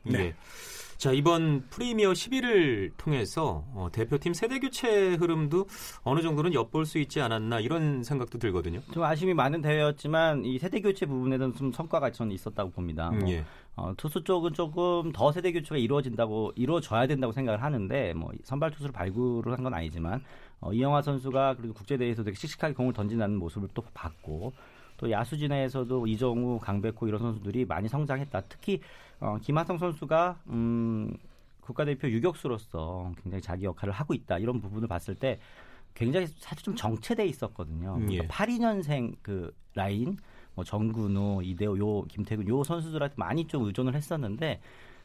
네. 0.04 0.18
예. 0.18 0.34
자 1.02 1.10
이번 1.10 1.64
프리미어 1.68 2.12
11을 2.12 2.92
통해서 2.96 3.64
어, 3.74 3.88
대표팀 3.90 4.34
세대 4.34 4.60
교체 4.60 5.14
흐름도 5.14 5.66
어느 6.04 6.20
정도는 6.20 6.54
엿볼 6.54 6.86
수 6.86 6.98
있지 6.98 7.20
않았나 7.20 7.58
이런 7.58 8.04
생각도 8.04 8.38
들거든요. 8.38 8.80
좀 8.92 9.02
아쉬움이 9.02 9.34
많은 9.34 9.62
대회였지만 9.62 10.44
이 10.44 10.60
세대 10.60 10.80
교체 10.80 11.04
부분에는 11.06 11.54
좀 11.56 11.72
성과가 11.72 12.12
저는 12.12 12.30
있었다고 12.30 12.70
봅니다. 12.70 13.10
음, 13.10 13.18
뭐, 13.18 13.30
예. 13.30 13.44
어, 13.74 13.92
투수 13.96 14.22
쪽은 14.22 14.52
조금 14.52 15.10
더 15.10 15.32
세대 15.32 15.50
교체가 15.50 15.76
이루어진다고 15.76 16.52
이루어져야 16.54 17.08
된다고 17.08 17.32
생각을 17.32 17.64
하는데 17.64 18.14
뭐 18.14 18.30
선발 18.44 18.70
투수를 18.70 18.92
발굴을 18.92 19.52
한 19.52 19.64
건 19.64 19.74
아니지만 19.74 20.22
어, 20.60 20.72
이영화 20.72 21.02
선수가 21.02 21.56
그리고 21.56 21.74
국제 21.74 21.96
대회에서 21.96 22.22
되게 22.22 22.36
씩씩하게 22.36 22.74
공을 22.74 22.92
던진다는 22.92 23.40
모습을 23.40 23.70
또 23.74 23.82
봤고 23.92 24.52
또 24.98 25.10
야수진에서도 25.10 26.06
이정우, 26.06 26.60
강백호 26.60 27.08
이런 27.08 27.18
선수들이 27.18 27.64
많이 27.64 27.88
성장했다. 27.88 28.42
특히 28.42 28.80
어, 29.22 29.38
김하성 29.40 29.78
선수가 29.78 30.40
음, 30.48 31.16
국가대표 31.60 32.08
유격수로서 32.08 33.12
굉장히 33.22 33.40
자기 33.40 33.64
역할을 33.64 33.92
하고 33.92 34.14
있다 34.14 34.38
이런 34.38 34.60
부분을 34.60 34.88
봤을 34.88 35.14
때 35.14 35.38
굉장히 35.94 36.26
사실 36.26 36.64
좀 36.64 36.74
정체돼 36.74 37.24
있었거든요. 37.26 37.94
음, 37.96 38.12
예. 38.12 38.18
그러니까 38.18 38.34
82년생 38.34 39.14
그 39.22 39.54
라인 39.74 40.16
뭐 40.54 40.64
정근우, 40.64 41.42
이대호, 41.44 41.78
요 41.78 42.02
김태균 42.06 42.48
요 42.48 42.64
선수들한테 42.64 43.14
많이 43.16 43.46
좀 43.46 43.64
의존을 43.64 43.94
했었는데 43.94 44.60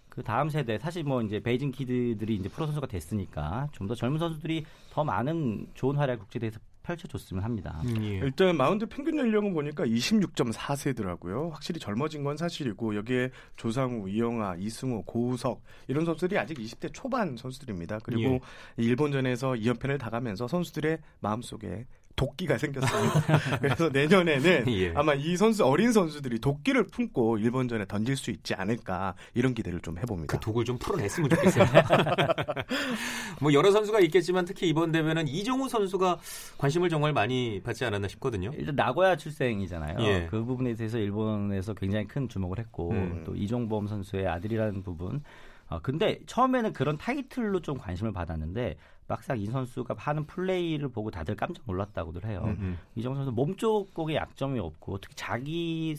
그 0.10 0.24
다음 0.24 0.50
세대 0.50 0.80
사실 0.80 1.04
뭐 1.04 1.22
이제 1.22 1.40
베이징 1.40 1.72
키드들이 1.72 2.36
이제 2.36 2.50
프로 2.50 2.66
선수가 2.66 2.88
됐으니까 2.88 3.70
좀 3.72 3.88
더 3.88 3.94
젊은 3.94 4.18
선수들이 4.18 4.66
더 4.90 5.04
많은 5.04 5.68
좋은 5.76 5.96
활약 5.96 6.20
국제 6.20 6.40
대회에서 6.40 6.60
펼쳐줬으면 6.88 7.44
합니다. 7.44 7.82
음, 7.86 8.04
예. 8.04 8.18
일단 8.20 8.56
마운드 8.56 8.86
평균 8.86 9.18
연령은 9.18 9.54
보니까 9.54 9.86
26.4세더라고요. 9.86 11.52
확실히 11.52 11.80
젊어진 11.80 12.24
건 12.24 12.38
사실이고 12.38 12.96
여기에 12.96 13.32
조상우, 13.58 14.10
이영하, 14.10 14.56
이승우, 14.58 15.04
고우석 15.06 15.62
이런 15.88 16.06
선수들이 16.06 16.40
아직 16.40 16.58
20대 16.58 16.90
초반 16.94 17.36
선수들입니다. 17.36 18.00
그리고 18.04 18.40
예. 18.80 18.84
일본전에서 18.84 19.52
2연패를 19.52 20.00
당하면서 20.00 20.48
선수들의 20.48 21.00
마음속에 21.20 21.86
도끼가 22.18 22.58
생겼습니다. 22.58 23.22
그래서 23.62 23.90
내년에는 23.90 24.66
예. 24.74 24.92
아마 24.96 25.14
이 25.14 25.38
선수 25.38 25.64
어린 25.64 25.94
선수들이 25.94 26.40
도끼를 26.40 26.88
품고 26.88 27.38
일본전에 27.38 27.86
던질 27.86 28.18
수 28.18 28.32
있지 28.32 28.56
않을까 28.56 29.14
이런 29.36 29.54
기대를 29.54 29.80
좀 29.80 29.98
해봅니다. 30.00 30.36
그 30.36 30.44
독을 30.44 30.66
좀 30.66 30.78
풀어냈으면 30.80 31.30
좋겠어요. 31.30 31.66
뭐 33.40 33.54
여러 33.54 33.72
선수가 33.72 34.00
있겠지만 34.02 34.46
특히 34.46 34.68
이번 34.68 34.92
대회는 34.92 35.28
이정우 35.28 35.70
선수가 35.70 36.18
관심을 36.58 36.90
정말 36.90 37.14
많이 37.14 37.62
받지 37.64 37.86
않았나 37.86 38.08
싶거든요. 38.10 38.52
일단 38.58 38.76
나고야 38.76 39.16
출생이잖아요. 39.16 39.98
예. 40.02 40.28
그 40.30 40.44
부분에 40.44 40.74
대해서 40.74 40.98
일본에서 40.98 41.76
굉장히 41.76 42.08
큰 42.08 42.28
주목을 42.28 42.58
했고 42.58 42.92
음. 42.92 43.24
또 43.26 43.36
이종범 43.36 43.88
선수의 43.88 44.28
아들이라는 44.28 44.82
부분. 44.82 45.22
어, 45.70 45.80
근데 45.82 46.20
처음에는 46.26 46.74
그런 46.74 46.98
타이틀로 46.98 47.60
좀 47.60 47.78
관심을 47.78 48.12
받았는데 48.14 48.78
막상 49.08 49.40
이 49.40 49.46
선수가 49.46 49.96
하는 49.98 50.26
플레이를 50.26 50.90
보고 50.90 51.10
다들 51.12 51.36
깜짝 51.36 51.64
놀랐다고들 51.66 52.26
해요. 52.26 52.42
음, 52.46 52.58
음. 52.60 52.78
이정 52.96 53.16
선수 53.16 53.32
몸쪽 53.32 53.94
공에 53.94 54.16
약점이 54.16 54.60
없고 54.60 55.00
특히 55.00 55.16
자기 55.16 55.96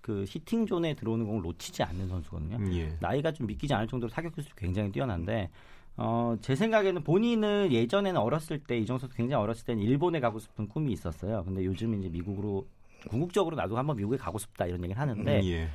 그 0.00 0.24
히팅 0.26 0.66
존에 0.66 0.94
들어오는 0.94 1.26
공을 1.26 1.42
놓치지 1.42 1.82
않는 1.82 2.08
선수거든요. 2.08 2.56
음, 2.56 2.72
예. 2.74 2.96
나이가 3.00 3.32
좀 3.32 3.46
믿기지 3.46 3.72
않을 3.74 3.86
정도로 3.86 4.10
사격 4.10 4.34
기술이 4.34 4.54
굉장히 4.56 4.90
뛰어난데 4.90 5.50
어, 5.96 6.36
제 6.40 6.54
생각에는 6.54 7.02
본인은 7.04 7.72
예전에는 7.72 8.18
어렸을 8.20 8.58
때 8.58 8.78
이정수 8.78 9.02
선수 9.02 9.16
굉장히 9.16 9.42
어렸을 9.42 9.66
때는 9.66 9.82
일본에 9.82 10.20
가고 10.20 10.38
싶은 10.38 10.68
꿈이 10.68 10.92
있었어요. 10.92 11.44
근데 11.44 11.64
요즘 11.64 11.98
이제 11.98 12.08
미국으로 12.08 12.66
궁극적으로 13.08 13.56
나도 13.56 13.76
한번 13.76 13.96
미국에 13.96 14.16
가고 14.16 14.38
싶다 14.38 14.66
이런 14.66 14.82
얘기를 14.82 15.00
하는데 15.00 15.40
음, 15.40 15.44
예. 15.44 15.68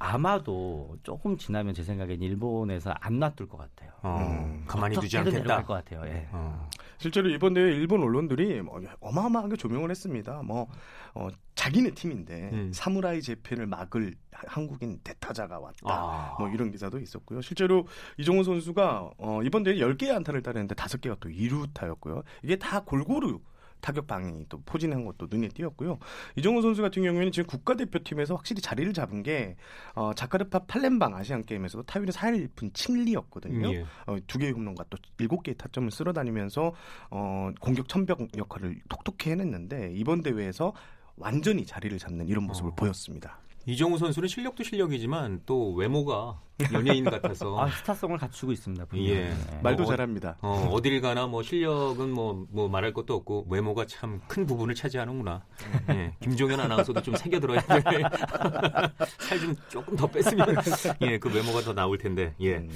아마도 0.00 0.96
조금 1.02 1.36
지나면 1.36 1.74
제 1.74 1.82
생각엔 1.84 2.22
일본에서 2.22 2.94
안 3.00 3.18
놔둘 3.20 3.48
것 3.48 3.58
같아요. 3.58 3.90
어, 4.02 4.16
음, 4.18 4.64
가만히 4.66 4.96
두지 4.96 5.18
않겠다. 5.18 5.62
것 5.62 5.74
같아요. 5.74 6.02
예. 6.06 6.26
어. 6.32 6.68
실제로 6.96 7.28
이번 7.28 7.52
대회 7.52 7.70
일본 7.72 8.02
언론들이 8.02 8.62
뭐 8.62 8.80
어마어마하게 9.00 9.56
조명을 9.56 9.90
했습니다. 9.90 10.42
뭐 10.42 10.68
어, 11.14 11.28
자기네 11.54 11.90
팀인데 11.90 12.50
음. 12.50 12.70
사무라이 12.72 13.20
재팬을 13.20 13.66
막을 13.66 14.14
한국인 14.32 14.98
대타자가 15.04 15.58
왔다. 15.60 15.76
아. 15.84 16.36
뭐 16.38 16.48
이런 16.48 16.70
기사도 16.70 16.98
있었고요. 16.98 17.42
실제로 17.42 17.86
이종훈 18.16 18.42
선수가 18.44 19.10
어, 19.18 19.40
이번 19.44 19.64
대회 19.64 19.76
10개의 19.76 20.14
안타를 20.16 20.42
따냈는데 20.42 20.74
5개가 20.76 21.20
또 21.20 21.28
2루타였고요. 21.28 22.24
이게 22.42 22.56
다 22.56 22.80
골고루 22.80 23.40
타격 23.80 24.06
방향이 24.06 24.46
또 24.48 24.60
포진한 24.62 25.04
것도 25.04 25.28
눈에 25.30 25.48
띄었고요. 25.48 25.98
이정우 26.36 26.62
선수 26.62 26.82
같은 26.82 27.02
경우에는 27.02 27.32
지금 27.32 27.46
국가대표팀에서 27.46 28.34
확실히 28.34 28.60
자리를 28.62 28.92
잡은 28.92 29.22
게 29.22 29.56
어, 29.94 30.12
자카르파 30.14 30.60
팔렘방 30.60 31.14
아시안 31.14 31.44
게임에서도 31.44 31.84
타율이 31.84 32.12
4할 32.12 32.48
1푼 32.54 32.74
칭리였거든요. 32.74 33.72
예. 33.72 33.84
어, 34.06 34.16
두 34.26 34.38
개의 34.38 34.52
홈런과 34.52 34.84
또 34.90 34.98
일곱 35.18 35.42
개의 35.42 35.56
타점을 35.56 35.90
쓸어다니면서 35.90 36.72
어, 37.10 37.50
공격 37.60 37.88
천벽 37.88 38.20
역할을 38.36 38.80
톡톡히 38.88 39.30
해냈는데 39.30 39.92
이번 39.94 40.22
대회에서 40.22 40.72
완전히 41.16 41.66
자리를 41.66 41.96
잡는 41.98 42.28
이런 42.28 42.44
모습을 42.44 42.70
어. 42.70 42.74
보였습니다. 42.74 43.38
이정우 43.70 43.98
선수는 43.98 44.28
실력도 44.28 44.64
실력이지만 44.64 45.42
또 45.46 45.72
외모가 45.74 46.40
연예인 46.72 47.04
같아서 47.04 47.54
아, 47.62 47.68
스타성을 47.70 48.18
갖추고 48.18 48.50
있습니다. 48.52 48.84
분명히. 48.86 49.10
예. 49.12 49.20
네. 49.28 49.60
말도 49.62 49.84
어, 49.84 49.86
잘합니다. 49.86 50.36
어, 50.40 50.68
어딜 50.72 51.00
가나 51.00 51.28
뭐 51.28 51.42
실력은 51.42 52.10
뭐, 52.10 52.46
뭐 52.50 52.68
말할 52.68 52.92
것도 52.92 53.14
없고 53.14 53.46
외모가 53.48 53.86
참 53.86 54.20
큰 54.26 54.44
부분을 54.44 54.74
차지하는구나. 54.74 55.44
예. 55.90 56.12
김종현 56.20 56.58
아나운서도 56.60 57.00
좀 57.02 57.14
새겨 57.16 57.38
들어야 57.38 57.60
돼. 57.60 57.80
살 59.20 59.38
좀 59.40 59.54
조금 59.68 59.96
더 59.96 60.06
뺐으면 60.06 60.56
예, 61.02 61.18
그 61.18 61.32
외모가 61.32 61.60
더 61.60 61.72
나올 61.72 61.96
텐데. 61.96 62.34
예. 62.40 62.56
음. 62.56 62.70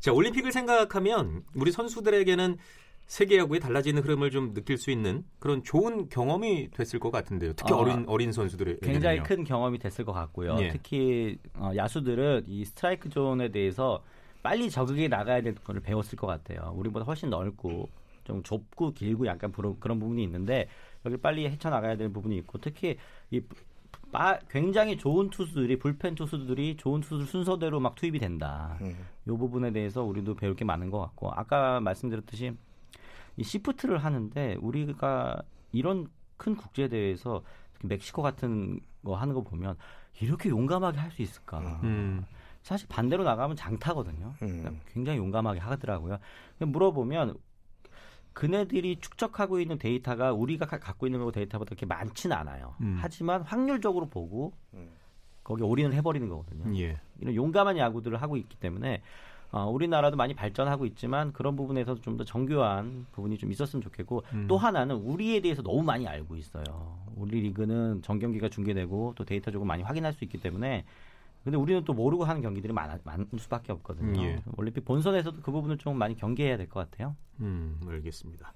자, 0.00 0.12
올림픽을 0.12 0.52
생각하면 0.52 1.42
우리 1.54 1.72
선수들에게는 1.72 2.58
세계 3.06 3.38
야구의 3.38 3.60
달라지는 3.60 4.02
흐름을 4.02 4.30
좀 4.30 4.54
느낄 4.54 4.78
수 4.78 4.90
있는 4.90 5.24
그런 5.38 5.62
좋은 5.62 6.08
경험이 6.08 6.70
됐을 6.70 6.98
것 6.98 7.10
같은데요. 7.10 7.52
특히 7.54 7.72
어, 7.74 7.84
린 7.84 8.04
어린 8.08 8.32
선수들의 8.32 8.78
굉장히 8.82 9.22
큰 9.22 9.44
경험이 9.44 9.78
됐을 9.78 10.04
것 10.04 10.12
같고요. 10.12 10.56
예. 10.60 10.68
특히 10.68 11.38
어, 11.54 11.70
야수들은 11.76 12.44
이 12.46 12.64
스트라이크 12.64 13.10
존에 13.10 13.50
대해서 13.50 14.02
빨리 14.42 14.70
적응해 14.70 15.08
나가야 15.08 15.42
되는 15.42 15.56
걸 15.62 15.80
배웠을 15.80 16.16
것 16.16 16.26
같아요. 16.26 16.72
우리보다 16.76 17.04
훨씬 17.04 17.30
넓고 17.30 17.88
좀 18.24 18.42
좁고 18.42 18.92
길고 18.92 19.26
약간 19.26 19.52
그런 19.52 19.98
부분이 19.98 20.22
있는데 20.24 20.68
여기 21.04 21.16
빨리 21.16 21.46
헤쳐나가야 21.46 21.96
되는 21.96 22.12
부분이 22.12 22.36
있고 22.38 22.58
특히 22.58 22.96
이 23.30 23.42
바, 24.10 24.38
굉장히 24.48 24.96
좋은 24.96 25.28
투수들이 25.30 25.78
불펜 25.78 26.14
투수들이 26.14 26.76
좋은 26.76 27.00
투수 27.00 27.24
순서대로 27.26 27.80
막 27.80 27.94
투입이 27.94 28.18
된다. 28.18 28.78
음. 28.80 28.96
이 29.26 29.30
부분에 29.30 29.72
대해서 29.72 30.02
우리도 30.02 30.34
배울 30.36 30.54
게 30.54 30.64
많은 30.64 30.90
것 30.90 31.00
같고 31.00 31.30
아까 31.32 31.80
말씀드렸듯이 31.80 32.52
이 33.36 33.42
시프트를 33.42 33.98
하는데 33.98 34.56
우리가 34.60 35.42
이런 35.72 36.08
큰 36.36 36.56
국제 36.56 36.88
대회에서 36.88 37.42
멕시코 37.82 38.22
같은 38.22 38.80
거 39.04 39.14
하는 39.16 39.34
거 39.34 39.42
보면 39.42 39.76
이렇게 40.20 40.48
용감하게 40.48 40.98
할 40.98 41.10
수 41.10 41.22
있을까? 41.22 41.58
음. 41.82 42.24
사실 42.62 42.88
반대로 42.88 43.24
나가면 43.24 43.56
장타거든요. 43.56 44.34
음. 44.42 44.80
굉장히 44.88 45.18
용감하게 45.18 45.60
하더라고요. 45.60 46.18
물어보면 46.60 47.36
그네들이 48.32 48.96
축적하고 49.00 49.60
있는 49.60 49.78
데이터가 49.78 50.32
우리가 50.32 50.66
갖고 50.66 51.06
있는 51.06 51.22
거 51.22 51.30
데이터보다 51.30 51.68
그렇게 51.68 51.86
많지는 51.86 52.34
않아요. 52.36 52.74
음. 52.80 52.96
하지만 53.00 53.42
확률적으로 53.42 54.06
보고 54.08 54.52
음. 54.72 54.88
거기 55.44 55.62
올인을 55.62 55.92
해버리는 55.92 56.26
거거든요. 56.28 56.76
예. 56.78 56.98
이런 57.20 57.34
용감한 57.34 57.76
야구들을 57.76 58.20
하고 58.20 58.36
있기 58.36 58.56
때문에 58.56 59.02
어, 59.54 59.70
우리나라도 59.70 60.16
많이 60.16 60.34
발전하고 60.34 60.84
있지만 60.86 61.32
그런 61.32 61.54
부분에서 61.54 61.94
좀 62.00 62.16
더 62.16 62.24
정교한 62.24 63.06
부분이 63.12 63.38
좀 63.38 63.52
있었으면 63.52 63.82
좋겠고 63.82 64.22
음. 64.32 64.46
또 64.48 64.56
하나는 64.56 64.96
우리에 64.96 65.40
대해서 65.40 65.62
너무 65.62 65.82
많이 65.82 66.06
알고 66.08 66.36
있어요. 66.36 66.64
우리 67.16 67.40
리그는 67.40 68.02
전 68.02 68.15
경기가 68.15 68.48
중계되고 68.48 69.14
또 69.16 69.24
데이터 69.24 69.50
조금 69.52 69.66
많이 69.68 69.82
확인할 69.84 70.12
수 70.12 70.24
있기 70.24 70.38
때문에 70.38 70.84
근데 71.44 71.58
우리는 71.58 71.84
또 71.84 71.92
모르고 71.92 72.24
하는 72.24 72.40
경기들이 72.40 72.72
많아, 72.72 72.98
많을 73.04 73.26
수밖에 73.38 73.70
없거든요. 73.72 74.20
예. 74.22 74.42
올림픽 74.56 74.84
본선에서도 74.84 75.42
그 75.42 75.52
부분을 75.52 75.76
좀 75.78 75.98
많이 75.98 76.16
경계해야 76.16 76.56
될 76.56 76.68
것 76.68 76.88
같아요. 76.90 77.14
음, 77.40 77.78
알겠습니다. 77.86 78.52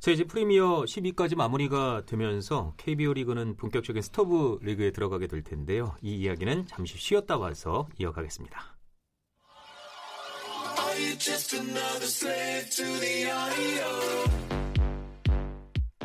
자, 0.00 0.10
이제 0.10 0.24
프리미어 0.24 0.82
12까지 0.82 1.36
마무리가 1.36 2.02
되면서 2.06 2.74
KBO 2.76 3.12
리그는 3.14 3.56
본격적인 3.56 4.02
스토브 4.02 4.58
리그에 4.62 4.90
들어가게 4.90 5.26
될 5.28 5.42
텐데요. 5.42 5.94
이 6.02 6.16
이야기는 6.16 6.66
잠시 6.66 6.98
쉬었다 6.98 7.36
와서 7.38 7.86
이어가겠습니다. 7.98 8.73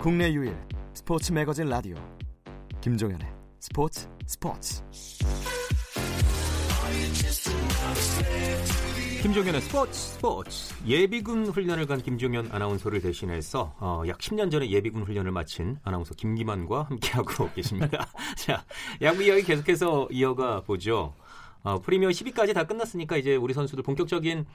국내 0.02 0.32
유일 0.34 0.58
스포츠 0.94 1.32
매거진 1.32 1.70
라디오 1.70 1.96
김종현의 2.82 3.28
스포츠 3.60 4.10
스포츠 4.26 4.82
김종현의 9.22 9.62
스포츠 9.62 9.94
스포츠 9.94 10.74
예비군 10.88 11.48
훈련을 11.48 11.86
간 11.86 12.02
김종현 12.02 12.50
아나운서를 12.52 13.02
대신해서 13.02 13.76
어, 13.80 14.02
약 14.08 14.18
10년 14.18 14.50
전에 14.50 14.70
예비군 14.72 15.04
훈련을 15.04 15.32
마친 15.32 15.78
아나운서 15.84 16.16
김기만과 16.16 16.84
함께하고 16.84 17.52
계십니다. 17.54 18.08
자, 18.38 18.64
야구 19.02 19.22
이야기 19.22 19.44
계속해서 19.44 20.08
이어가 20.12 20.62
보죠. 20.62 21.14
어, 21.64 21.80
프리미어 21.80 22.10
10위까지 22.10 22.54
다 22.54 22.66
끝났으니까 22.66 23.18
이제 23.18 23.36
우리 23.36 23.54
선수들 23.54 23.84
본격적인 23.84 24.46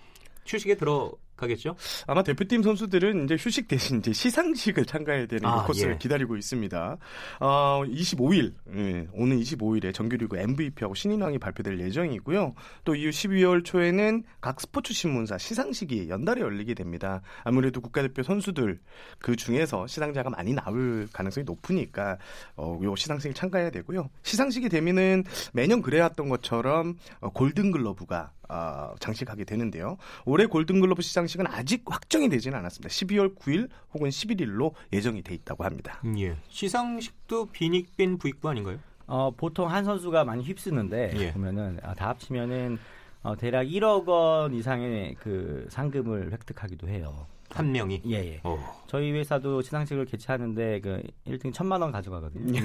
휴식에 0.46 0.76
들어 0.76 1.12
가겠죠? 1.36 1.76
아마 2.06 2.22
대표팀 2.22 2.62
선수들은 2.62 3.24
이제 3.24 3.36
휴식 3.38 3.68
대신 3.68 3.98
이제 3.98 4.12
시상식을 4.12 4.84
참가해야 4.84 5.26
되는 5.26 5.48
아, 5.48 5.64
코스를 5.64 5.94
예. 5.94 5.98
기다리고 5.98 6.36
있습니다. 6.36 6.96
어, 7.40 7.82
25일, 7.86 8.54
예, 8.76 9.08
오늘 9.12 9.38
25일에 9.38 9.92
정규리그 9.92 10.38
MVP하고 10.38 10.94
신인왕이 10.94 11.38
발표될 11.38 11.80
예정이고요. 11.80 12.54
또 12.84 12.94
이후 12.94 13.10
12월 13.10 13.64
초에는 13.64 14.24
각 14.40 14.60
스포츠 14.60 14.92
신문사 14.92 15.38
시상식이 15.38 16.08
연달에 16.08 16.40
열리게 16.40 16.74
됩니다. 16.74 17.22
아무래도 17.42 17.80
국가대표 17.80 18.22
선수들 18.22 18.78
그 19.18 19.36
중에서 19.36 19.86
시상자가 19.86 20.30
많이 20.30 20.52
나올 20.52 21.08
가능성이 21.12 21.44
높으니까 21.44 22.18
어, 22.56 22.78
요 22.82 22.96
시상식에 22.96 23.34
참가해야 23.34 23.70
되고요. 23.70 24.10
시상식이 24.22 24.68
되면은 24.68 25.24
매년 25.52 25.82
그래왔던 25.82 26.28
것처럼 26.28 26.96
어, 27.20 27.30
골든글러브가 27.30 28.32
어, 28.48 28.94
장식하게 29.00 29.44
되는데요. 29.44 29.96
올해 30.24 30.46
골든글러브 30.46 31.02
시상 31.02 31.23
식은 31.26 31.46
아직 31.46 31.82
확정이 31.86 32.28
되지는 32.28 32.58
않았습니다. 32.58 32.88
12월 32.88 33.36
9일 33.36 33.68
혹은 33.92 34.08
11일로 34.08 34.72
예정이 34.92 35.22
돼 35.22 35.34
있다고 35.34 35.64
합니다. 35.64 36.00
음, 36.04 36.18
예. 36.18 36.36
시상식도 36.48 37.46
비닉빈 37.46 38.18
부익부 38.18 38.48
아닌가요? 38.48 38.78
어, 39.06 39.30
보통 39.36 39.70
한 39.70 39.84
선수가 39.84 40.24
많이 40.24 40.42
휩쓰는데 40.44 41.12
예. 41.16 41.32
보면은 41.32 41.78
아, 41.82 41.94
다 41.94 42.08
합치면은 42.10 42.78
어, 43.22 43.36
대략 43.36 43.64
1억 43.64 44.06
원 44.06 44.54
이상의 44.54 45.16
그 45.18 45.66
상금을 45.70 46.32
획득하기도 46.32 46.88
해요. 46.88 47.26
한 47.50 47.70
명이? 47.72 48.02
예, 48.06 48.16
예. 48.16 48.40
오. 48.44 48.58
저희 48.86 49.12
회사도 49.12 49.62
시상식을 49.62 50.06
개최하는데 50.06 50.80
그 50.80 51.02
1등 51.26 51.52
천만 51.52 51.80
원 51.80 51.92
가져가거든요. 51.92 52.60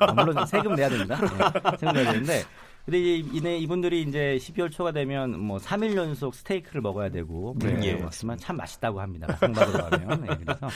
아, 0.00 0.12
물론 0.12 0.44
세금 0.46 0.74
내야 0.74 0.88
됩니다. 0.88 1.16
네, 1.20 1.76
세금 1.78 1.94
내야 1.94 2.12
되는데 2.12 2.42
근데 2.84 2.98
이제 2.98 3.56
이분들이 3.58 4.02
이제 4.02 4.36
12월 4.40 4.70
초가 4.70 4.92
되면 4.92 5.38
뭐 5.38 5.58
3일 5.58 5.94
연속 5.96 6.34
스테이크를 6.34 6.80
먹어야 6.80 7.10
되고 7.10 7.54
네, 7.58 7.78
예. 7.84 7.94
맞지만 7.94 8.38
참 8.38 8.56
맛있다고 8.56 9.00
합니다. 9.00 9.32
상 9.36 9.52
받으러 9.52 9.88
가면. 9.88 10.20
네, 10.22 10.36
그래서 10.36 10.68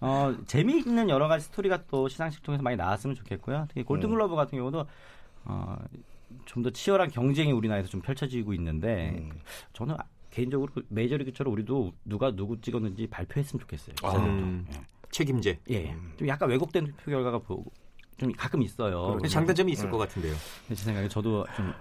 어, 0.00 0.34
재미있는 0.46 1.08
여러 1.10 1.28
가지 1.28 1.44
스토리가 1.46 1.84
또 1.90 2.08
시상식 2.08 2.42
통해서 2.42 2.62
많이 2.62 2.76
나왔으면 2.76 3.16
좋겠고요. 3.16 3.66
특히 3.68 3.82
골든글러브 3.82 4.36
같은 4.36 4.58
경우도 4.58 4.86
어, 5.44 5.76
좀 6.44 6.62
더 6.62 6.70
치열한 6.70 7.10
경쟁이 7.10 7.52
우리나라에서 7.52 7.88
좀 7.88 8.00
펼쳐지고 8.00 8.54
있는데 8.54 9.16
음. 9.18 9.40
저는 9.72 9.96
개인적으로 10.30 10.70
메이저리그처럼 10.88 11.52
우리도 11.52 11.92
누가 12.04 12.30
누구 12.34 12.60
찍었는지 12.60 13.08
발표했으면 13.08 13.60
좋겠어요. 13.60 13.96
아, 14.04 14.16
음. 14.16 14.64
예. 14.72 14.80
책임제. 15.10 15.58
예. 15.70 15.92
좀 16.16 16.28
약간 16.28 16.48
왜곡된 16.48 16.86
투표 16.98 17.10
결과가 17.10 17.38
보고 17.38 17.72
좀 18.20 18.30
가끔 18.32 18.62
있어요. 18.62 19.18
장단점이 19.26 19.72
있을 19.72 19.86
네. 19.86 19.90
것 19.90 19.98
같은데요. 19.98 20.34
제 20.68 20.74
생각에 20.74 21.08
저도 21.08 21.46
좀 21.56 21.72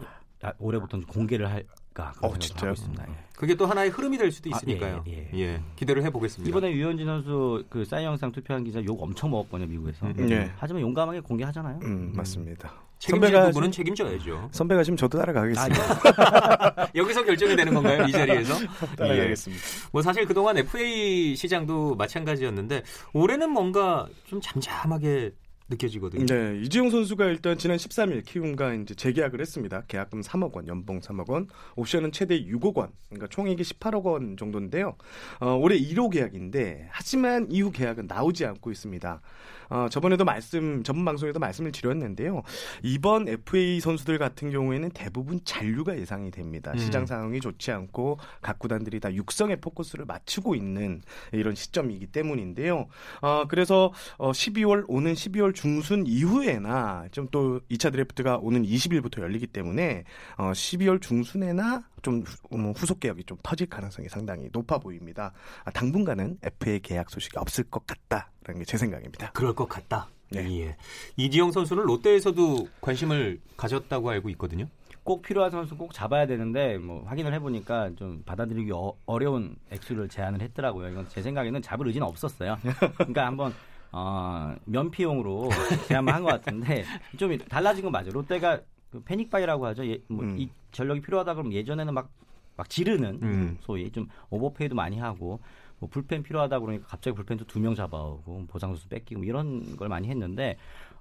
올해부터 0.57 0.99
공개를 1.05 1.51
할까 1.51 2.13
어, 2.21 2.37
진짜요? 2.39 2.71
있습니다. 2.71 3.05
예. 3.09 3.13
그게 3.35 3.55
또 3.55 3.65
하나의 3.65 3.89
흐름이 3.89 4.17
될 4.17 4.31
수도 4.31 4.49
있으니까요. 4.49 4.97
아, 4.97 5.03
예, 5.07 5.29
예, 5.33 5.39
예, 5.39 5.61
기대를 5.75 6.03
해보겠습니다. 6.03 6.49
이번에 6.49 6.71
유현진 6.71 7.05
선수 7.05 7.65
그사인 7.69 8.05
영상 8.05 8.31
투표한 8.31 8.63
기자 8.63 8.81
욕 8.85 9.01
엄청 9.03 9.31
먹었거든요 9.31 9.69
미국에서. 9.69 10.07
음, 10.07 10.31
예. 10.31 10.49
하지만 10.57 10.81
용감하게 10.81 11.19
공개하잖아요. 11.21 11.79
음, 11.83 12.13
맞습니다. 12.15 12.71
책임질 12.99 13.29
선배가 13.29 13.47
부분은 13.47 13.71
책임져야죠. 13.71 14.49
선배가 14.51 14.83
지금 14.83 14.95
저도 14.97 15.17
따라가겠습니다. 15.19 15.83
아, 15.83 16.87
예. 16.87 16.91
여기서 16.99 17.23
결정이 17.25 17.55
되는 17.55 17.73
건가요? 17.73 18.05
이 18.05 18.11
자리에서? 18.11 18.55
따라가겠습니다. 18.97 19.61
예. 19.61 19.89
뭐 19.91 20.01
사실 20.01 20.25
그동안 20.25 20.57
FA 20.57 21.35
시장도 21.35 21.95
마찬가지였는데 21.95 22.83
올해는 23.13 23.51
뭔가 23.51 24.07
좀 24.25 24.39
잠잠하게 24.41 25.31
느껴지거든요. 25.69 26.25
네, 26.25 26.59
이지용 26.63 26.89
선수가 26.89 27.25
일단 27.25 27.57
지난 27.57 27.77
13일 27.77 28.25
키움과 28.25 28.73
이제 28.73 28.95
재계약을 28.95 29.39
했습니다. 29.39 29.83
계약금 29.87 30.21
3억 30.21 30.53
원, 30.53 30.67
연봉 30.67 30.99
3억 30.99 31.29
원, 31.29 31.47
옵션은 31.75 32.11
최대 32.11 32.43
6억 32.43 32.75
원, 32.75 32.91
그러니까 33.09 33.27
총액이 33.27 33.61
18억 33.63 34.03
원 34.03 34.37
정도인데요. 34.37 34.95
어, 35.39 35.55
올해 35.55 35.77
1호 35.77 36.09
계약인데 36.09 36.89
하지만 36.99 37.47
이후 37.49 37.71
계약은 37.71 38.07
나오지 38.07 38.45
않고 38.45 38.71
있습니다. 38.71 39.21
어, 39.69 39.87
저번에도 39.89 40.25
말씀 40.25 40.83
전문 40.83 41.05
방송에도 41.05 41.39
말씀을 41.39 41.71
드렸는데요. 41.71 42.41
이번 42.83 43.29
FA 43.29 43.79
선수들 43.79 44.17
같은 44.17 44.51
경우에는 44.51 44.89
대부분 44.93 45.39
잔류가 45.45 45.97
예상이 45.97 46.29
됩니다. 46.29 46.73
음. 46.73 46.77
시장 46.77 47.05
상황이 47.05 47.39
좋지 47.39 47.71
않고 47.71 48.19
각 48.41 48.59
구단들이 48.59 48.99
다 48.99 49.13
육성에 49.13 49.57
포커스를 49.57 50.03
맞추고 50.03 50.55
있는 50.55 51.01
이런 51.31 51.55
시점이기 51.55 52.07
때문인데요. 52.07 52.87
어, 53.21 53.45
그래서 53.47 53.93
어, 54.17 54.31
12월 54.31 54.83
오는 54.89 55.13
12월 55.13 55.55
중순 55.55 56.05
이후에나 56.05 57.05
좀 57.11 57.29
또 57.31 57.61
2차 57.69 57.91
드래프트가 57.91 58.37
오는 58.37 58.63
20일부터 58.63 59.21
열리기 59.21 59.47
때문에 59.47 60.03
어, 60.37 60.51
12월 60.51 61.01
중순에나 61.01 61.83
좀 62.01 62.23
음, 62.53 62.71
후속 62.75 62.99
계약이 62.99 63.25
좀 63.25 63.37
터질 63.43 63.67
가능성이 63.67 64.09
상당히 64.09 64.49
높아 64.51 64.77
보입니다. 64.79 65.33
아, 65.65 65.71
당분간은 65.71 66.37
FA 66.41 66.79
계약 66.89 67.09
소식이 67.09 67.37
없을 67.37 67.63
것 67.65 67.85
같다라는 67.85 68.59
게 68.59 68.65
제 68.65 68.77
생각입니다. 68.77 69.31
그럴 69.31 69.53
것 69.53 69.69
같다. 69.69 70.07
네. 70.31 70.61
예. 70.61 70.75
이지영 71.17 71.51
선수는 71.51 71.83
롯데에서도 71.85 72.67
관심을 72.81 73.39
가졌다고 73.57 74.09
알고 74.09 74.29
있거든요. 74.31 74.65
꼭 75.03 75.21
필요한 75.21 75.49
선수 75.51 75.75
꼭 75.77 75.93
잡아야 75.93 76.25
되는데 76.27 76.77
뭐 76.77 77.03
확인을 77.05 77.33
해보니까 77.33 77.91
좀 77.95 78.21
받아들이기 78.25 78.71
어, 78.73 79.19
려운 79.19 79.55
액수를 79.71 80.07
제안을 80.09 80.41
했더라고요. 80.41 80.89
이건 80.89 81.07
제 81.09 81.21
생각에는 81.21 81.61
잡을 81.61 81.87
의지는 81.87 82.05
없었어요. 82.07 82.57
그러니까 82.97 83.25
한번 83.25 83.53
어, 83.91 84.55
면피용으로 84.65 85.49
제안만 85.87 86.13
한 86.15 86.23
것 86.23 86.29
같은데 86.29 86.83
좀 87.17 87.35
달라진 87.37 87.83
건 87.83 87.91
맞아요. 87.91 88.09
롯데가 88.11 88.59
그 88.91 89.01
패닉바이라고 89.03 89.65
하죠. 89.67 89.85
예, 89.87 89.99
뭐이 90.09 90.45
음. 90.45 90.49
전력이 90.71 91.01
필요하다 91.01 91.33
그러면 91.35 91.53
예전에는 91.53 91.93
막, 91.93 92.09
막 92.57 92.69
지르는 92.69 93.19
음. 93.23 93.57
소위 93.61 93.89
좀 93.91 94.07
오버페이도 94.29 94.75
많이 94.75 94.99
하고 94.99 95.39
뭐 95.79 95.89
불펜 95.89 96.23
필요하다 96.23 96.59
그러니까 96.59 96.87
갑자기 96.87 97.15
불펜도 97.15 97.45
두 97.45 97.59
명 97.59 97.75
잡아오고 97.75 98.47
보상수 98.47 98.87
뺏기고 98.89 99.19
뭐 99.21 99.27
이런 99.27 99.75
걸 99.77 99.89
많이 99.89 100.07
했는데 100.07 100.57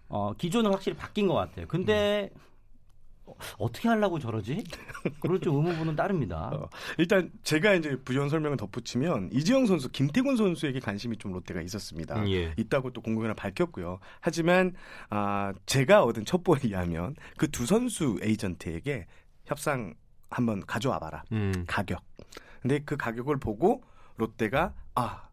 어, 0.08 0.32
기존은 0.36 0.70
확실히 0.72 0.96
바뀐 0.96 1.26
것 1.28 1.34
같아요. 1.34 1.66
근데 1.68 2.30
음. 2.34 2.40
어떻게 3.58 3.88
하려고 3.90 4.18
저러지? 4.18 4.64
그럴 5.20 5.38
좀 5.40 5.56
의문분은 5.56 5.96
따릅니다. 5.96 6.50
어, 6.50 6.70
일단 6.96 7.30
제가 7.42 7.74
이제 7.74 7.94
부연 8.02 8.30
설명을 8.30 8.56
덧붙이면 8.56 9.28
이지영 9.32 9.66
선수, 9.66 9.90
김태군 9.90 10.36
선수에게 10.38 10.80
관심이 10.80 11.18
좀 11.18 11.32
롯데가 11.34 11.60
있었습니다. 11.60 12.20
음, 12.22 12.28
예. 12.30 12.54
있다고 12.56 12.90
또 12.94 13.02
공공연히 13.02 13.34
밝혔고요. 13.34 13.98
하지만 14.20 14.74
아, 15.10 15.52
제가 15.66 16.04
얻은 16.04 16.24
첩보에 16.24 16.60
의하면 16.64 17.14
그 17.36 17.48
두 17.48 17.66
선수 17.66 18.18
에이전트에게 18.22 19.06
협상 19.44 19.92
한번 20.30 20.64
가져와 20.64 20.98
봐라. 20.98 21.22
음. 21.32 21.52
가격. 21.66 22.02
근데 22.62 22.78
그 22.84 22.96
가격을 22.96 23.38
보고 23.38 23.82
롯데가 24.18 24.74
아 24.94 25.28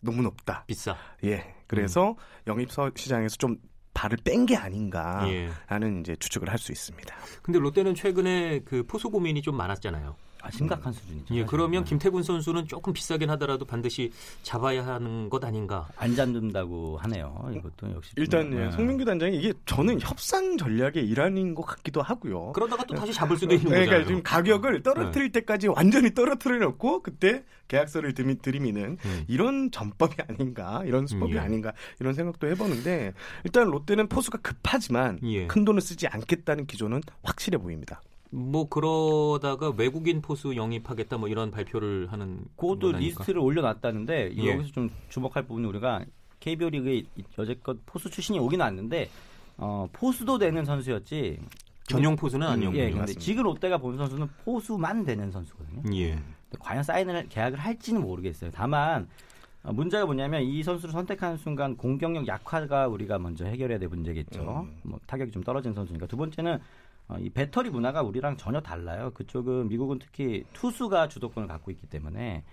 너무 0.00 0.22
높다. 0.22 0.64
비싸. 0.66 0.96
예. 1.24 1.54
그래서 1.66 2.10
음. 2.10 2.16
영입 2.48 2.70
시장에서 2.96 3.36
좀 3.36 3.56
발을 3.94 4.18
뺀 4.24 4.46
게 4.46 4.56
아닌가 4.56 5.24
예. 5.30 5.50
하는 5.66 6.00
이제 6.00 6.16
추측을 6.16 6.48
할 6.48 6.58
수 6.58 6.72
있습니다. 6.72 7.14
근데 7.42 7.58
롯데는 7.58 7.94
최근에 7.94 8.60
그 8.64 8.84
포수 8.86 9.10
고민이 9.10 9.42
좀 9.42 9.56
많았잖아요. 9.56 10.16
아, 10.42 10.50
심각한 10.50 10.92
음. 10.92 10.92
수준이죠. 10.92 11.34
예, 11.34 11.44
그러면 11.44 11.84
네. 11.84 11.90
김태군 11.90 12.22
선수는 12.22 12.66
조금 12.66 12.92
비싸긴 12.92 13.30
하더라도 13.30 13.64
반드시 13.64 14.12
잡아야 14.42 14.86
하는 14.86 15.28
것 15.28 15.44
아닌가? 15.44 15.88
안 15.96 16.14
잡는다고 16.14 16.98
하네요. 16.98 17.50
이것도 17.54 17.92
역시 17.94 18.12
일단 18.16 18.52
예, 18.52 18.70
성민규 18.70 19.04
단장이 19.04 19.36
이게 19.36 19.52
저는 19.66 20.00
협상 20.00 20.56
전략의 20.56 21.06
일환인 21.06 21.54
것 21.54 21.62
같기도 21.62 22.02
하고요. 22.02 22.52
그러다가 22.52 22.84
또 22.84 22.94
다시 22.94 23.12
잡을 23.12 23.36
수도 23.36 23.54
있는 23.54 23.70
거죠. 23.70 23.84
그러니까 23.84 24.06
지금 24.06 24.22
가격을 24.22 24.82
떨어뜨릴 24.82 25.32
네. 25.32 25.40
때까지 25.40 25.68
완전히 25.68 26.14
떨어뜨려 26.14 26.58
놓고 26.58 27.02
그때 27.02 27.44
계약서를 27.68 28.14
들이미는 28.14 28.98
음. 29.04 29.24
이런 29.28 29.70
전법이 29.70 30.16
아닌가, 30.28 30.82
이런 30.84 31.06
수법이 31.06 31.34
예. 31.34 31.38
아닌가 31.38 31.72
이런 32.00 32.14
생각도 32.14 32.48
해보는데 32.48 33.12
일단 33.44 33.68
롯데는 33.68 34.08
포수가 34.08 34.38
급하지만 34.38 35.20
예. 35.22 35.46
큰 35.46 35.64
돈을 35.64 35.80
쓰지 35.80 36.08
않겠다는 36.08 36.66
기조는 36.66 37.02
확실해 37.22 37.58
보입니다. 37.58 38.00
뭐 38.30 38.68
그러다가 38.68 39.72
외국인 39.76 40.22
포수 40.22 40.54
영입하겠다 40.54 41.18
뭐 41.18 41.28
이런 41.28 41.50
발표를 41.50 42.10
하는 42.12 42.44
그것도 42.56 42.92
리스트를 42.92 43.40
올려놨다는데 43.40 44.36
예. 44.36 44.50
여기서 44.50 44.72
좀 44.72 44.90
주목할 45.08 45.44
부분이 45.44 45.66
우리가 45.66 46.04
KBO 46.38 46.70
리그에 46.70 47.02
여태껏 47.38 47.78
포수 47.86 48.08
출신이 48.08 48.38
오긴 48.38 48.60
왔는데 48.60 49.10
어, 49.56 49.88
포수도 49.92 50.38
되는 50.38 50.64
선수였지 50.64 51.38
전용 51.84 52.14
포수는 52.14 52.46
음, 52.46 52.52
아니었고요. 52.52 52.80
예, 52.80 52.90
근데 52.90 53.12
지금 53.14 53.42
롯데가 53.42 53.76
본 53.78 53.98
선수는 53.98 54.28
포수만 54.44 55.04
되는 55.04 55.30
선수거든요. 55.30 55.82
예. 55.96 56.18
과연 56.60 56.84
사인을 56.84 57.28
계약을 57.28 57.58
할지는 57.58 58.00
모르겠어요. 58.00 58.50
다만 58.54 59.08
어, 59.64 59.72
문제가 59.72 60.06
뭐냐면 60.06 60.42
이 60.42 60.62
선수를 60.62 60.92
선택하는 60.92 61.36
순간 61.36 61.76
공격력 61.76 62.28
약화가 62.28 62.86
우리가 62.86 63.18
먼저 63.18 63.44
해결해야 63.44 63.78
될 63.78 63.88
문제겠죠. 63.88 64.66
음. 64.68 64.78
뭐 64.82 65.00
타격이 65.06 65.32
좀 65.32 65.42
떨어진 65.42 65.74
선수니까 65.74 66.06
두 66.06 66.16
번째는 66.16 66.54
어, 66.54 66.58
이 67.18 67.30
배터리 67.30 67.70
문화가 67.70 68.02
우리랑 68.02 68.36
전혀 68.36 68.60
달라요. 68.60 69.10
그쪽은 69.14 69.68
미국은 69.68 69.98
특히 69.98 70.44
투수가 70.52 71.08
주도권을 71.08 71.48
갖고 71.48 71.70
있기 71.70 71.86
때문에 71.86 72.44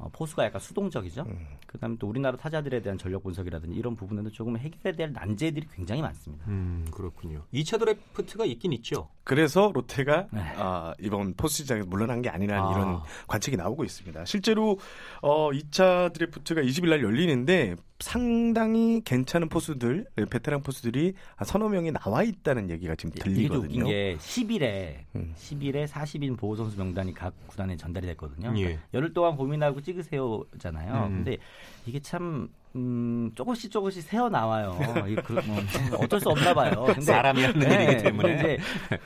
어, 0.00 0.08
포수가 0.12 0.44
약간 0.44 0.60
수동적이죠. 0.60 1.22
음. 1.28 1.46
그다음에 1.66 1.96
또 1.98 2.08
우리나라 2.08 2.36
타자들에 2.36 2.80
대한 2.80 2.96
전력 2.96 3.22
분석이라든지 3.22 3.78
이런 3.78 3.94
부분에도 3.94 4.30
조금 4.30 4.56
해결해야 4.56 4.96
될 4.96 5.12
난제들이 5.12 5.66
굉장히 5.74 6.00
많습니다. 6.00 6.46
음, 6.48 6.86
그렇군요. 6.90 7.42
2차 7.52 7.78
드래프트가 7.78 8.46
있긴 8.46 8.72
있죠. 8.72 9.08
그래서 9.24 9.70
롯데가 9.72 10.26
네. 10.32 10.40
아, 10.56 10.94
이번 10.98 11.34
포수 11.34 11.58
시장에서 11.58 11.86
물러난 11.86 12.22
게 12.22 12.30
아니라는 12.30 12.64
아. 12.64 12.72
이런 12.72 13.00
관측이 13.28 13.56
나오고 13.56 13.84
있습니다. 13.84 14.24
실제로 14.24 14.78
어, 15.20 15.50
2차 15.50 16.12
드래프트가 16.14 16.62
20일 16.62 16.88
날 16.88 17.02
열리는데 17.02 17.76
상당히 18.00 19.02
괜찮은 19.04 19.48
포수들, 19.48 20.06
베테랑 20.30 20.62
포수들이 20.62 21.14
서너 21.44 21.68
명이 21.68 21.92
나와 21.92 22.22
있다는 22.22 22.70
얘기가 22.70 22.94
지금 22.96 23.12
들리거든요. 23.12 23.66
이게 23.66 23.78
웃긴 23.78 23.84
게 23.84 24.16
10일에 24.18 24.94
음. 25.16 25.34
10일에 25.36 25.86
40인 25.86 26.38
보호 26.38 26.56
선수 26.56 26.78
명단이 26.78 27.12
각 27.14 27.34
구단에 27.46 27.76
전달이 27.76 28.06
됐거든요. 28.08 28.52
예. 28.56 28.62
그러니까 28.62 28.82
열흘 28.94 29.12
동안 29.12 29.36
고민하고 29.36 29.82
찍으세요잖아요. 29.90 31.06
음. 31.06 31.10
근데 31.16 31.38
이게 31.86 32.00
참 32.00 32.48
음, 32.76 33.30
조금씩 33.34 33.70
조금씩 33.70 34.02
새어 34.02 34.28
나와요. 34.28 34.78
그, 35.24 35.32
뭐, 35.44 35.58
어쩔 35.98 36.20
수 36.20 36.28
없나 36.28 36.54
봐요. 36.54 36.84
근데, 36.86 37.00
사람이 37.00 37.42
하는 37.42 37.58
네, 37.58 37.84
일이기 37.84 38.02
때문에. 38.02 38.34
이제 38.34 38.58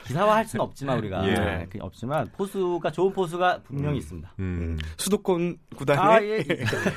기사화할 0.05 0.45
수는 0.45 0.63
없지만 0.63 0.97
우리가 0.99 1.27
예. 1.27 1.33
네, 1.33 1.67
없지만 1.79 2.29
포수가 2.37 2.91
좋은 2.91 3.13
포수가 3.13 3.61
분명히 3.63 3.97
음. 3.97 3.97
있습니다. 3.97 4.33
음. 4.39 4.77
수도권 4.97 5.57
구단의 5.75 6.03
아, 6.03 6.23
예. 6.23 6.43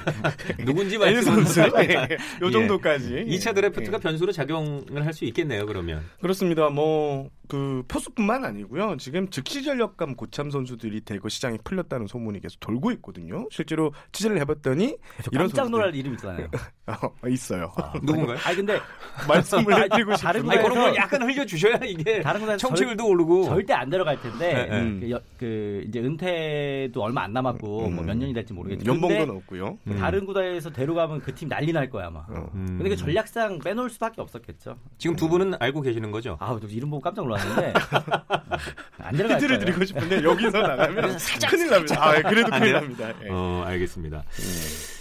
누군지 0.64 0.98
말씀 0.98 1.22
선수 1.44 1.60
예. 1.60 2.16
요 2.42 2.50
정도까지. 2.50 3.14
예. 3.14 3.24
2차 3.24 3.54
드래프트가 3.54 3.96
예. 3.96 4.00
변수로 4.00 4.32
작용을 4.32 5.04
할 5.04 5.12
수 5.18 5.24
있겠네요. 5.24 5.66
그러면. 5.66 6.02
그렇습니다. 6.20 6.68
뭐 6.68 7.30
그 7.48 7.82
포수뿐만 7.88 8.44
아니고요. 8.44 8.98
지금 8.98 9.28
즉시 9.30 9.62
전력감 9.62 10.14
고참 10.16 10.50
선수들이 10.50 11.00
대거 11.00 11.28
시장에 11.30 11.56
풀렸다는 11.64 12.06
소문이 12.06 12.40
계속 12.40 12.60
돌고 12.60 12.92
있거든요. 12.92 13.48
실제로 13.50 13.92
취재를 14.12 14.38
해봤더니 14.40 14.96
이런 15.32 15.48
깜짝 15.48 15.70
놀랄 15.70 15.94
이름 15.94 16.12
있잖아요. 16.12 16.48
어, 16.88 17.28
있어요. 17.28 17.72
아, 17.76 17.92
누군가요? 18.02 18.38
아니 18.44 18.56
근데 18.56 18.78
말씀을 19.28 19.88
드리고 19.90 20.16
싶은 20.16 20.26
다른 20.26 20.50
아니, 20.50 20.62
그런 20.62 20.78
걸 20.78 20.96
약간 20.96 21.22
흘려 21.22 21.44
주셔야 21.44 21.76
이게 21.84 22.20
다른 22.20 22.56
청취율도 22.58 23.02
절, 23.02 23.12
오르고 23.12 23.44
절대 23.44 23.72
안 23.74 23.90
들어갈 23.90 24.20
텐데 24.20 24.52
네, 24.52 24.82
네. 24.82 25.00
그, 25.00 25.10
여, 25.10 25.20
그, 25.38 25.84
이제 25.86 26.00
은퇴도 26.00 27.02
얼마 27.02 27.22
안 27.24 27.32
남았고 27.32 27.86
음, 27.86 27.94
뭐몇 27.96 28.16
년이 28.16 28.32
될지 28.32 28.52
모르겠지만 28.52 28.94
연봉도 28.94 29.32
없고요. 29.34 29.78
음. 29.86 29.98
다른 29.98 30.24
구단에서 30.26 30.70
데려가면 30.70 31.20
그 31.20 31.38
팀 31.38 31.48
난리 31.48 31.72
날 31.72 31.88
거야 31.88 32.08
아마. 32.08 32.20
어. 32.20 32.50
음. 32.54 32.66
근데 32.66 32.88
그 32.88 32.96
전략상 32.96 33.60
빼놓을 33.60 33.90
수밖에 33.90 34.20
없었겠죠. 34.20 34.76
지금 34.98 35.14
두 35.14 35.28
분은 35.28 35.54
알고 35.60 35.82
계시는 35.82 36.10
거죠? 36.10 36.36
아, 36.40 36.58
이름 36.68 36.90
보고 36.90 37.00
깜짝 37.00 37.22
놀랐. 37.22 37.38
들어갔는데 37.38 37.72
안 38.98 39.14
들어갈 39.14 39.36
힌트를 39.36 39.58
드리고 39.60 39.84
싶은데 39.84 40.22
여기서 40.22 40.60
나가면 40.60 41.18
살짝, 41.18 41.50
큰일 41.50 41.70
납니다. 41.70 41.96
아, 41.98 42.22
그래도 42.22 42.50
큰일 42.50 42.72
납니다. 42.72 43.12
예. 43.24 43.28
어, 43.30 43.62
알겠습니다. 43.66 44.24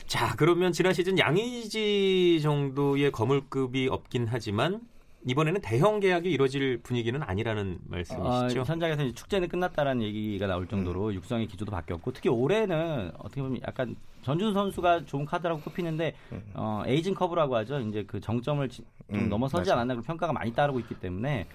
예. 0.07 0.09
자, 0.09 0.35
그러면 0.37 0.71
지난 0.71 0.93
시즌 0.93 1.19
양의지 1.19 2.39
정도의 2.41 3.11
거물급이 3.11 3.89
없긴 3.89 4.27
하지만 4.29 4.79
이번에는 5.25 5.59
대형 5.61 5.99
계약이 5.99 6.31
이루어질 6.31 6.77
분위기는 6.81 7.21
아니라는 7.21 7.79
말씀이시죠? 7.85 8.61
아, 8.61 8.63
현장에서 8.63 9.11
축제는 9.11 9.49
끝났다라는 9.49 10.01
얘기가 10.03 10.47
나올 10.47 10.67
정도로 10.67 11.07
음. 11.07 11.13
육성의 11.15 11.47
기조도 11.47 11.71
바뀌었고 11.71 12.11
특히 12.13 12.29
올해는 12.29 13.11
어떻게 13.17 13.41
보면 13.41 13.59
약간 13.67 13.97
전준 14.21 14.53
선수가 14.53 15.03
좋은 15.05 15.25
카드라고 15.25 15.59
꼽히는데 15.61 16.15
음. 16.31 16.51
어, 16.53 16.83
에이징 16.85 17.13
커브라고 17.13 17.57
하죠. 17.57 17.79
이제 17.81 18.05
그 18.07 18.21
정점을 18.21 18.69
좀 18.69 18.85
음, 19.13 19.27
넘어서지 19.27 19.69
맞아. 19.69 19.73
않았나 19.73 19.95
그런 19.95 20.03
평가가 20.03 20.31
많이 20.31 20.53
따르고 20.53 20.79
있기 20.79 20.95
때문에 20.95 21.47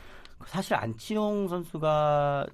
사실 0.47 0.75
안치홍 0.75 1.49
선수가 1.49 2.47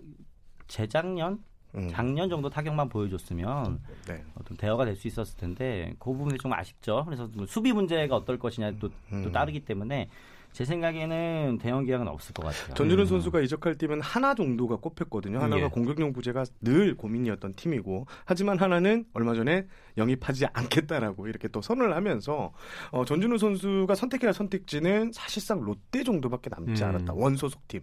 재작년 0.68 1.42
음. 1.74 1.88
작년 1.90 2.28
정도 2.28 2.48
타격만 2.48 2.88
보여줬으면 2.88 3.80
네. 4.06 4.24
어떤 4.34 4.56
대화가 4.56 4.84
될 4.84 4.96
수 4.96 5.06
있었을 5.06 5.36
텐데 5.36 5.94
그 5.98 6.12
부분이 6.12 6.38
좀 6.38 6.52
아쉽죠. 6.52 7.04
그래서 7.04 7.28
뭐 7.34 7.46
수비 7.46 7.72
문제가 7.72 8.16
어떨 8.16 8.38
것이냐 8.38 8.72
또, 8.80 8.90
음. 9.12 9.22
또 9.22 9.30
따르기 9.30 9.60
때문에 9.60 10.08
제 10.52 10.64
생각에는 10.64 11.58
대형 11.60 11.84
계약은 11.84 12.08
없을 12.08 12.32
것 12.32 12.46
같아요. 12.46 12.74
전준우 12.74 13.02
음. 13.02 13.06
선수가 13.06 13.42
이적할 13.42 13.76
때면 13.76 14.00
하나 14.00 14.34
정도가 14.34 14.76
꼽혔거든요. 14.76 15.38
하나가 15.40 15.64
예. 15.64 15.68
공격용 15.68 16.12
부재가 16.14 16.44
늘 16.62 16.96
고민이었던 16.96 17.52
팀이고 17.54 18.06
하지만 18.24 18.58
하나는 18.58 19.04
얼마 19.12 19.34
전에 19.34 19.66
영입하지 19.98 20.46
않겠다라고 20.46 21.28
이렇게 21.28 21.48
또 21.48 21.60
선언을 21.60 21.94
하면서 21.94 22.52
어, 22.90 23.04
전준우 23.04 23.38
선수가 23.38 23.94
선택해야 23.94 24.32
선택지는 24.32 25.12
사실상 25.12 25.60
롯데 25.60 26.02
정도밖에 26.02 26.48
남지 26.50 26.82
음. 26.82 26.88
않았다. 26.88 27.12
원소속 27.12 27.68
팀. 27.68 27.82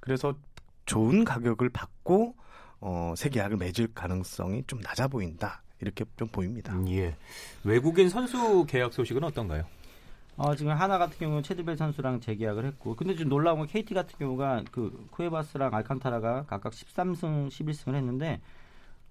그래서 0.00 0.34
좋은 0.84 1.24
가격을 1.24 1.70
받고 1.70 2.36
어, 2.82 3.14
새 3.16 3.28
계약을 3.30 3.56
맺을 3.56 3.88
가능성이 3.94 4.64
좀 4.66 4.80
낮아 4.80 5.06
보인다. 5.06 5.62
이렇게 5.80 6.04
좀 6.16 6.28
보입니다. 6.28 6.74
예. 6.88 7.16
외국인 7.64 8.08
선수 8.08 8.66
계약 8.68 8.92
소식은 8.92 9.22
어떤가요? 9.24 9.64
어, 10.36 10.54
지금 10.56 10.72
하나 10.72 10.98
같은 10.98 11.16
경우는 11.18 11.42
체드벨 11.42 11.76
선수랑 11.76 12.20
재계약을 12.20 12.64
했고, 12.66 12.96
근데 12.96 13.14
지금 13.14 13.28
놀라운 13.28 13.58
건 13.58 13.68
KT 13.68 13.94
같은 13.94 14.18
경우가 14.18 14.64
그 14.72 15.06
쿠에바스랑 15.12 15.74
알칸타라가 15.74 16.46
각각 16.46 16.72
13승, 16.72 17.48
11승을 17.48 17.94
했는데, 17.94 18.40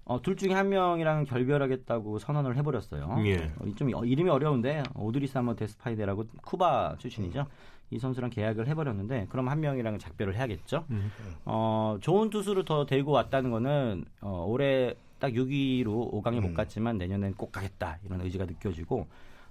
어, 0.04 0.20
둘 0.20 0.36
중에 0.36 0.52
한 0.52 0.68
명이랑 0.68 1.24
결별하겠다고 1.24 2.18
선언을 2.18 2.56
해버렸어요. 2.56 3.16
예. 3.26 3.52
어, 3.58 3.74
좀 3.76 3.90
이름이 3.90 4.30
어려운데 4.30 4.82
오드리스 4.94 5.36
한번 5.36 5.56
데스파이데라고 5.56 6.26
쿠바 6.42 6.96
출신이죠. 6.98 7.46
이 7.90 7.98
선수랑 7.98 8.30
계약을 8.30 8.66
해버렸는데 8.68 9.26
그럼 9.28 9.48
한 9.48 9.60
명이랑 9.60 9.98
작별을 9.98 10.34
해야겠죠. 10.34 10.86
음. 10.90 11.10
어, 11.44 11.98
좋은 12.00 12.30
투수를 12.30 12.64
더 12.64 12.86
데리고 12.86 13.12
왔다는 13.12 13.50
거는 13.50 14.04
어, 14.22 14.46
올해 14.48 14.94
딱 15.18 15.32
6위로 15.32 16.10
5강에 16.12 16.38
음. 16.38 16.42
못 16.42 16.54
갔지만 16.54 16.98
내년엔 16.98 17.34
꼭 17.34 17.52
가겠다 17.52 17.98
이런 18.04 18.20
의지가 18.22 18.46
느껴지고 18.46 19.06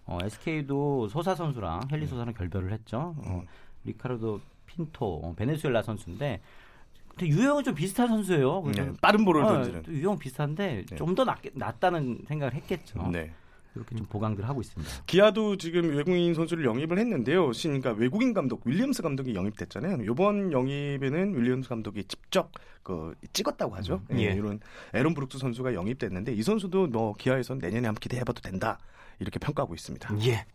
어, 0.05 0.17
SK도 0.23 1.07
소사 1.07 1.35
선수랑 1.35 1.81
헨리 1.91 2.07
소사랑 2.07 2.33
결별을 2.33 2.71
했죠. 2.73 3.15
어, 3.19 3.41
음. 3.43 3.47
리카르도 3.85 4.41
핀토 4.65 5.21
어, 5.23 5.33
베네수엘라 5.35 5.83
선수인데 5.83 6.41
근데 7.15 7.27
유형은 7.27 7.63
좀 7.63 7.75
비슷한 7.75 8.07
선수예요. 8.07 8.63
네, 8.75 8.91
빠른 9.01 9.25
볼을 9.25 9.43
어, 9.43 9.47
던지는. 9.47 9.83
유형 9.89 10.17
비슷한데 10.17 10.85
네. 10.89 10.95
좀더 10.95 11.25
낫다는 11.53 12.19
생각을 12.27 12.53
했겠죠. 12.53 13.07
네. 13.11 13.31
이렇게 13.75 13.95
좀 13.95 14.05
보강들 14.07 14.47
하고 14.47 14.59
있습니다. 14.61 15.03
기아도 15.05 15.55
지금 15.55 15.95
외국인 15.95 16.33
선수를 16.33 16.65
영입을 16.65 16.97
했는데요. 16.99 17.51
그러니까 17.51 17.91
외국인 17.91 18.33
감독 18.33 18.61
윌리엄스 18.65 19.01
감독이 19.01 19.33
영입됐잖아요. 19.33 19.99
이번 20.03 20.51
영입에는 20.51 21.37
윌리엄스 21.37 21.69
감독이 21.69 22.03
직접 22.03 22.51
그 22.83 23.15
찍었다고 23.31 23.75
하죠. 23.75 24.01
음, 24.09 24.19
예. 24.19 24.33
이런 24.33 24.59
에런 24.93 25.13
브룩스 25.13 25.37
선수가 25.37 25.73
영입됐는데 25.73 26.33
이 26.33 26.43
선수도 26.43 26.87
뭐 26.87 27.13
기아에서 27.13 27.55
내년에 27.55 27.87
한번 27.87 27.99
기대해봐도 27.99 28.41
된다 28.41 28.77
이렇게 29.19 29.39
평가하고 29.39 29.73
있습니다. 29.73 30.17
예. 30.25 30.45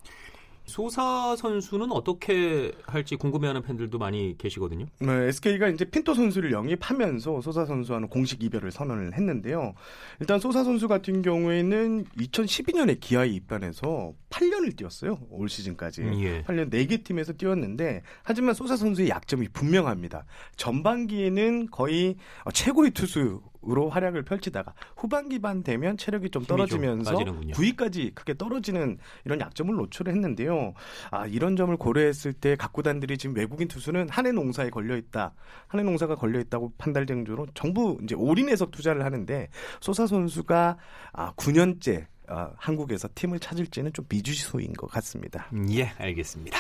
소사 0.66 1.36
선수는 1.36 1.92
어떻게 1.92 2.72
할지 2.86 3.16
궁금해하는 3.16 3.62
팬들도 3.62 3.98
많이 3.98 4.36
계시거든요. 4.36 4.86
네, 4.98 5.12
SK가 5.28 5.68
이제 5.68 5.84
핀토 5.84 6.14
선수를 6.14 6.52
영입하면서 6.52 7.40
소사 7.40 7.64
선수와는 7.64 8.08
공식 8.08 8.42
이별을 8.42 8.70
선언을 8.72 9.14
했는데요. 9.14 9.74
일단 10.20 10.40
소사 10.40 10.64
선수 10.64 10.88
같은 10.88 11.22
경우에는 11.22 12.04
2012년에 12.04 12.98
기아에 13.00 13.28
입단해서 13.28 14.12
8년을 14.30 14.76
뛰었어요. 14.76 15.20
올 15.30 15.48
시즌까지. 15.48 16.02
예. 16.02 16.42
8년 16.42 16.70
4개 16.70 17.04
팀에서 17.04 17.32
뛰었는데 17.32 18.02
하지만 18.24 18.54
소사 18.54 18.76
선수의 18.76 19.08
약점이 19.08 19.48
분명합니다. 19.48 20.26
전반기에는 20.56 21.70
거의 21.70 22.16
최고의 22.52 22.90
투수 22.90 23.40
으로 23.68 23.88
활약을 23.88 24.22
펼치다가 24.24 24.74
후반기반 24.96 25.62
되면 25.62 25.96
체력이 25.96 26.30
좀 26.30 26.44
떨어지면서 26.44 27.12
좀 27.24 27.40
9위까지 27.52 28.14
크게 28.14 28.36
떨어지는 28.36 28.98
이런 29.24 29.40
약점을 29.40 29.74
노출을 29.74 30.12
했는데요. 30.12 30.74
아 31.10 31.26
이런 31.26 31.56
점을 31.56 31.74
고려했을 31.76 32.32
때 32.32 32.56
각 32.56 32.72
구단들이 32.72 33.18
지금 33.18 33.36
외국인 33.36 33.68
투수는 33.68 34.08
한해 34.08 34.32
농사에 34.32 34.70
걸려 34.70 34.96
있다, 34.96 35.34
한해 35.68 35.84
농사가 35.84 36.14
걸려 36.14 36.40
있다고 36.40 36.72
판단 36.78 37.06
정도로 37.06 37.46
정부 37.54 37.98
이제 38.02 38.14
올인해서 38.14 38.66
투자를 38.66 39.04
하는데 39.04 39.48
소사 39.80 40.06
선수가 40.06 40.76
아 41.12 41.32
9년째 41.34 42.06
어, 42.28 42.50
한국에서 42.56 43.08
팀을 43.14 43.38
찾을지는 43.38 43.92
좀 43.92 44.04
미주시소인 44.08 44.72
것 44.72 44.90
같습니다. 44.90 45.48
예, 45.70 45.92
알겠습니다. 45.98 46.58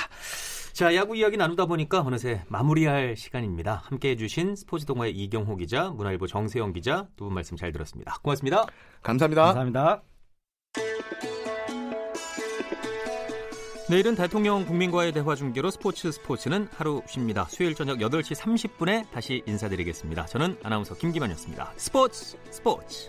자, 0.76 0.94
야구 0.94 1.16
이야기 1.16 1.38
나누다 1.38 1.64
보니까 1.64 2.00
어느새 2.00 2.42
마무리할 2.48 3.16
시간입니다. 3.16 3.80
함께 3.86 4.10
해주신 4.10 4.56
스포츠 4.56 4.84
동아의 4.84 5.12
이경호 5.12 5.56
기자, 5.56 5.88
문화일보 5.88 6.26
정세영 6.26 6.74
기자 6.74 7.08
두 7.16 7.24
분 7.24 7.32
말씀 7.32 7.56
잘 7.56 7.72
들었습니다. 7.72 8.18
고맙습니다. 8.22 8.66
감사합니다. 9.02 9.42
감사합니다. 9.54 10.02
내일은 13.88 14.16
대통령 14.16 14.66
국민과의 14.66 15.12
대화 15.12 15.34
중계로 15.34 15.70
스포츠 15.70 16.12
스포츠는 16.12 16.68
하루 16.76 17.00
쉽니다. 17.08 17.46
수요일 17.48 17.74
저녁 17.74 17.96
8시 17.96 18.36
30분에 18.36 19.10
다시 19.10 19.42
인사드리겠습니다. 19.46 20.26
저는 20.26 20.58
아나운서 20.62 20.94
김기만이었습니다. 20.94 21.72
스포츠 21.76 22.36
스포츠. 22.50 23.08